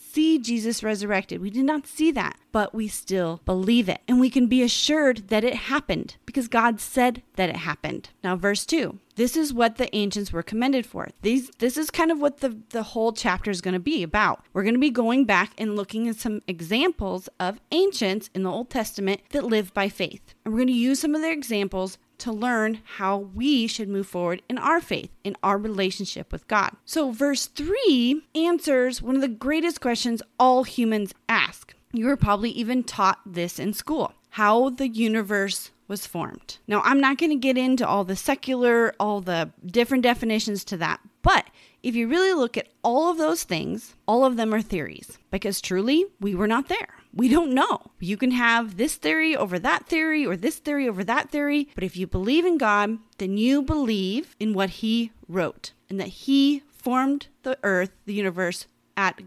see 0.10 0.40
Jesus 0.40 0.84
resurrected. 0.84 1.42
We 1.42 1.50
did 1.50 1.66
not 1.66 1.88
see 1.88 2.12
that, 2.12 2.38
but 2.52 2.74
we 2.74 2.88
still 2.88 3.42
believe 3.46 3.88
it. 3.88 4.02
And 4.08 4.20
we 4.20 4.30
can 4.30 4.48
be 4.48 4.64
assured 4.64 5.30
that 5.30 5.44
it 5.44 5.56
happened 5.56 6.16
because 6.26 6.48
God 6.48 6.80
said 6.80 7.22
that 7.36 7.50
it 7.50 7.58
happened. 7.58 8.10
Now, 8.24 8.36
verse 8.36 8.66
2 8.66 9.00
this 9.20 9.36
is 9.36 9.54
what 9.54 9.76
the 9.76 9.94
ancients 9.94 10.32
were 10.32 10.42
commended 10.42 10.86
for. 10.86 11.10
These, 11.24 11.52
this 11.60 11.76
is 11.76 11.92
kind 11.92 12.10
of 12.10 12.22
what 12.22 12.38
the, 12.38 12.58
the 12.70 12.84
whole 12.84 13.12
chapter 13.12 13.52
is 13.52 13.60
going 13.60 13.74
to 13.74 13.80
be 13.80 14.02
about. 14.02 14.46
We're 14.54 14.64
going 14.64 14.76
to 14.76 14.80
be 14.80 14.92
going 14.92 15.26
back 15.26 15.52
and 15.58 15.76
looking 15.76 16.08
at 16.08 16.16
some 16.16 16.42
examples 16.48 17.28
of 17.38 17.60
ancients 17.72 18.30
in 18.34 18.44
the 18.44 18.50
Old 18.50 18.70
Testament 18.70 19.20
that 19.32 19.44
lived 19.44 19.74
by 19.74 19.90
faith. 19.90 20.34
And 20.46 20.54
we're 20.54 20.60
going 20.60 20.68
to 20.68 20.74
use 20.74 21.02
some 21.02 21.16
of 21.16 21.22
their 21.22 21.34
examples 21.34 21.98
to 22.20 22.32
learn 22.32 22.82
how 22.98 23.18
we 23.18 23.68
should 23.68 23.90
move 23.90 24.08
forward 24.08 24.42
in 24.50 24.58
our 24.58 24.82
faith, 24.82 25.10
in 25.24 25.36
our 25.44 25.58
relationship 25.58 26.32
with 26.32 26.48
God. 26.48 26.72
So, 26.86 27.12
verse 27.12 27.48
3 27.48 28.22
answers 28.36 29.02
one 29.02 29.16
of 29.16 29.22
the 29.22 29.28
greatest 29.28 29.82
questions 29.82 30.22
all 30.40 30.64
humans 30.64 31.14
ask. 31.28 31.74
You 31.92 32.06
were 32.06 32.18
probably 32.18 32.52
even 32.52 32.84
taught 32.84 33.20
this 33.26 33.60
in 33.60 33.74
school 33.74 34.14
how 34.34 34.70
the 34.70 34.88
universe 34.88 35.72
was 35.88 36.06
formed. 36.06 36.60
Now, 36.68 36.82
I'm 36.86 37.02
not 37.02 37.18
going 37.18 37.32
to 37.32 37.36
get 37.36 37.58
into 37.58 37.88
all 37.88 38.04
the 38.04 38.16
secular, 38.16 38.94
all 39.00 39.22
the 39.22 39.52
different 39.66 40.04
definitions 40.04 40.64
to 40.66 40.78
that, 40.78 41.00
but 41.24 41.48
if 41.82 41.96
you 41.96 42.08
really 42.08 42.34
look 42.34 42.58
at 42.58 42.70
all 42.84 43.10
of 43.10 43.18
those 43.18 43.44
things, 43.44 43.96
all 44.08 44.24
of 44.24 44.38
them 44.38 44.54
are 44.54 44.62
theories 44.62 45.18
because 45.32 45.62
truly 45.62 46.06
we 46.20 46.36
were 46.36 46.48
not 46.48 46.68
there. 46.68 46.99
We 47.14 47.28
don't 47.28 47.54
know. 47.54 47.92
You 48.00 48.18
can 48.18 48.32
have 48.32 48.78
this 48.78 48.96
theory 48.96 49.36
over 49.36 49.58
that 49.60 49.88
theory 49.88 50.26
or 50.26 50.38
this 50.38 50.58
theory 50.58 50.88
over 50.88 51.04
that 51.04 51.30
theory, 51.30 51.70
but 51.76 51.84
if 51.84 51.98
you 51.98 52.08
believe 52.08 52.46
in 52.46 52.58
God, 52.58 53.00
then 53.18 53.38
you 53.38 53.62
believe 53.62 54.36
in 54.40 54.54
what 54.54 54.70
He 54.70 55.12
wrote 55.28 55.72
and 55.90 56.00
that 56.00 56.08
He 56.10 56.64
formed 56.68 57.28
the 57.44 57.58
earth, 57.64 57.92
the 58.06 58.14
universe, 58.14 58.68
at 58.96 59.22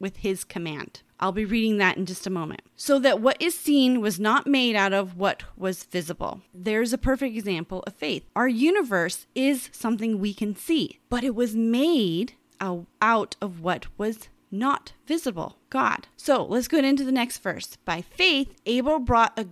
with 0.00 0.18
His 0.18 0.44
command. 0.44 1.02
I'll 1.20 1.32
be 1.32 1.44
reading 1.44 1.78
that 1.78 1.96
in 1.96 2.06
just 2.06 2.26
a 2.26 2.30
moment. 2.30 2.62
So 2.76 2.98
that 3.00 3.20
what 3.20 3.40
is 3.42 3.58
seen 3.58 4.00
was 4.00 4.20
not 4.20 4.46
made 4.46 4.76
out 4.76 4.92
of 4.92 5.16
what 5.16 5.42
was 5.56 5.82
visible. 5.84 6.42
There's 6.54 6.92
a 6.92 6.98
perfect 6.98 7.36
example 7.36 7.82
of 7.86 7.94
faith. 7.94 8.24
Our 8.36 8.46
universe 8.46 9.26
is 9.34 9.68
something 9.72 10.18
we 10.18 10.32
can 10.32 10.54
see, 10.54 11.00
but 11.08 11.24
it 11.24 11.34
was 11.34 11.56
made 11.56 12.34
out 12.60 13.36
of 13.40 13.60
what 13.60 13.86
was 13.96 14.28
not 14.50 14.92
visible 15.06 15.58
God. 15.70 16.06
So 16.16 16.44
let's 16.44 16.68
go 16.68 16.78
into 16.78 17.04
the 17.04 17.12
next 17.12 17.38
verse. 17.38 17.76
By 17.84 18.02
faith, 18.02 18.54
Abel 18.66 18.98
brought 18.98 19.38
a 19.38 19.46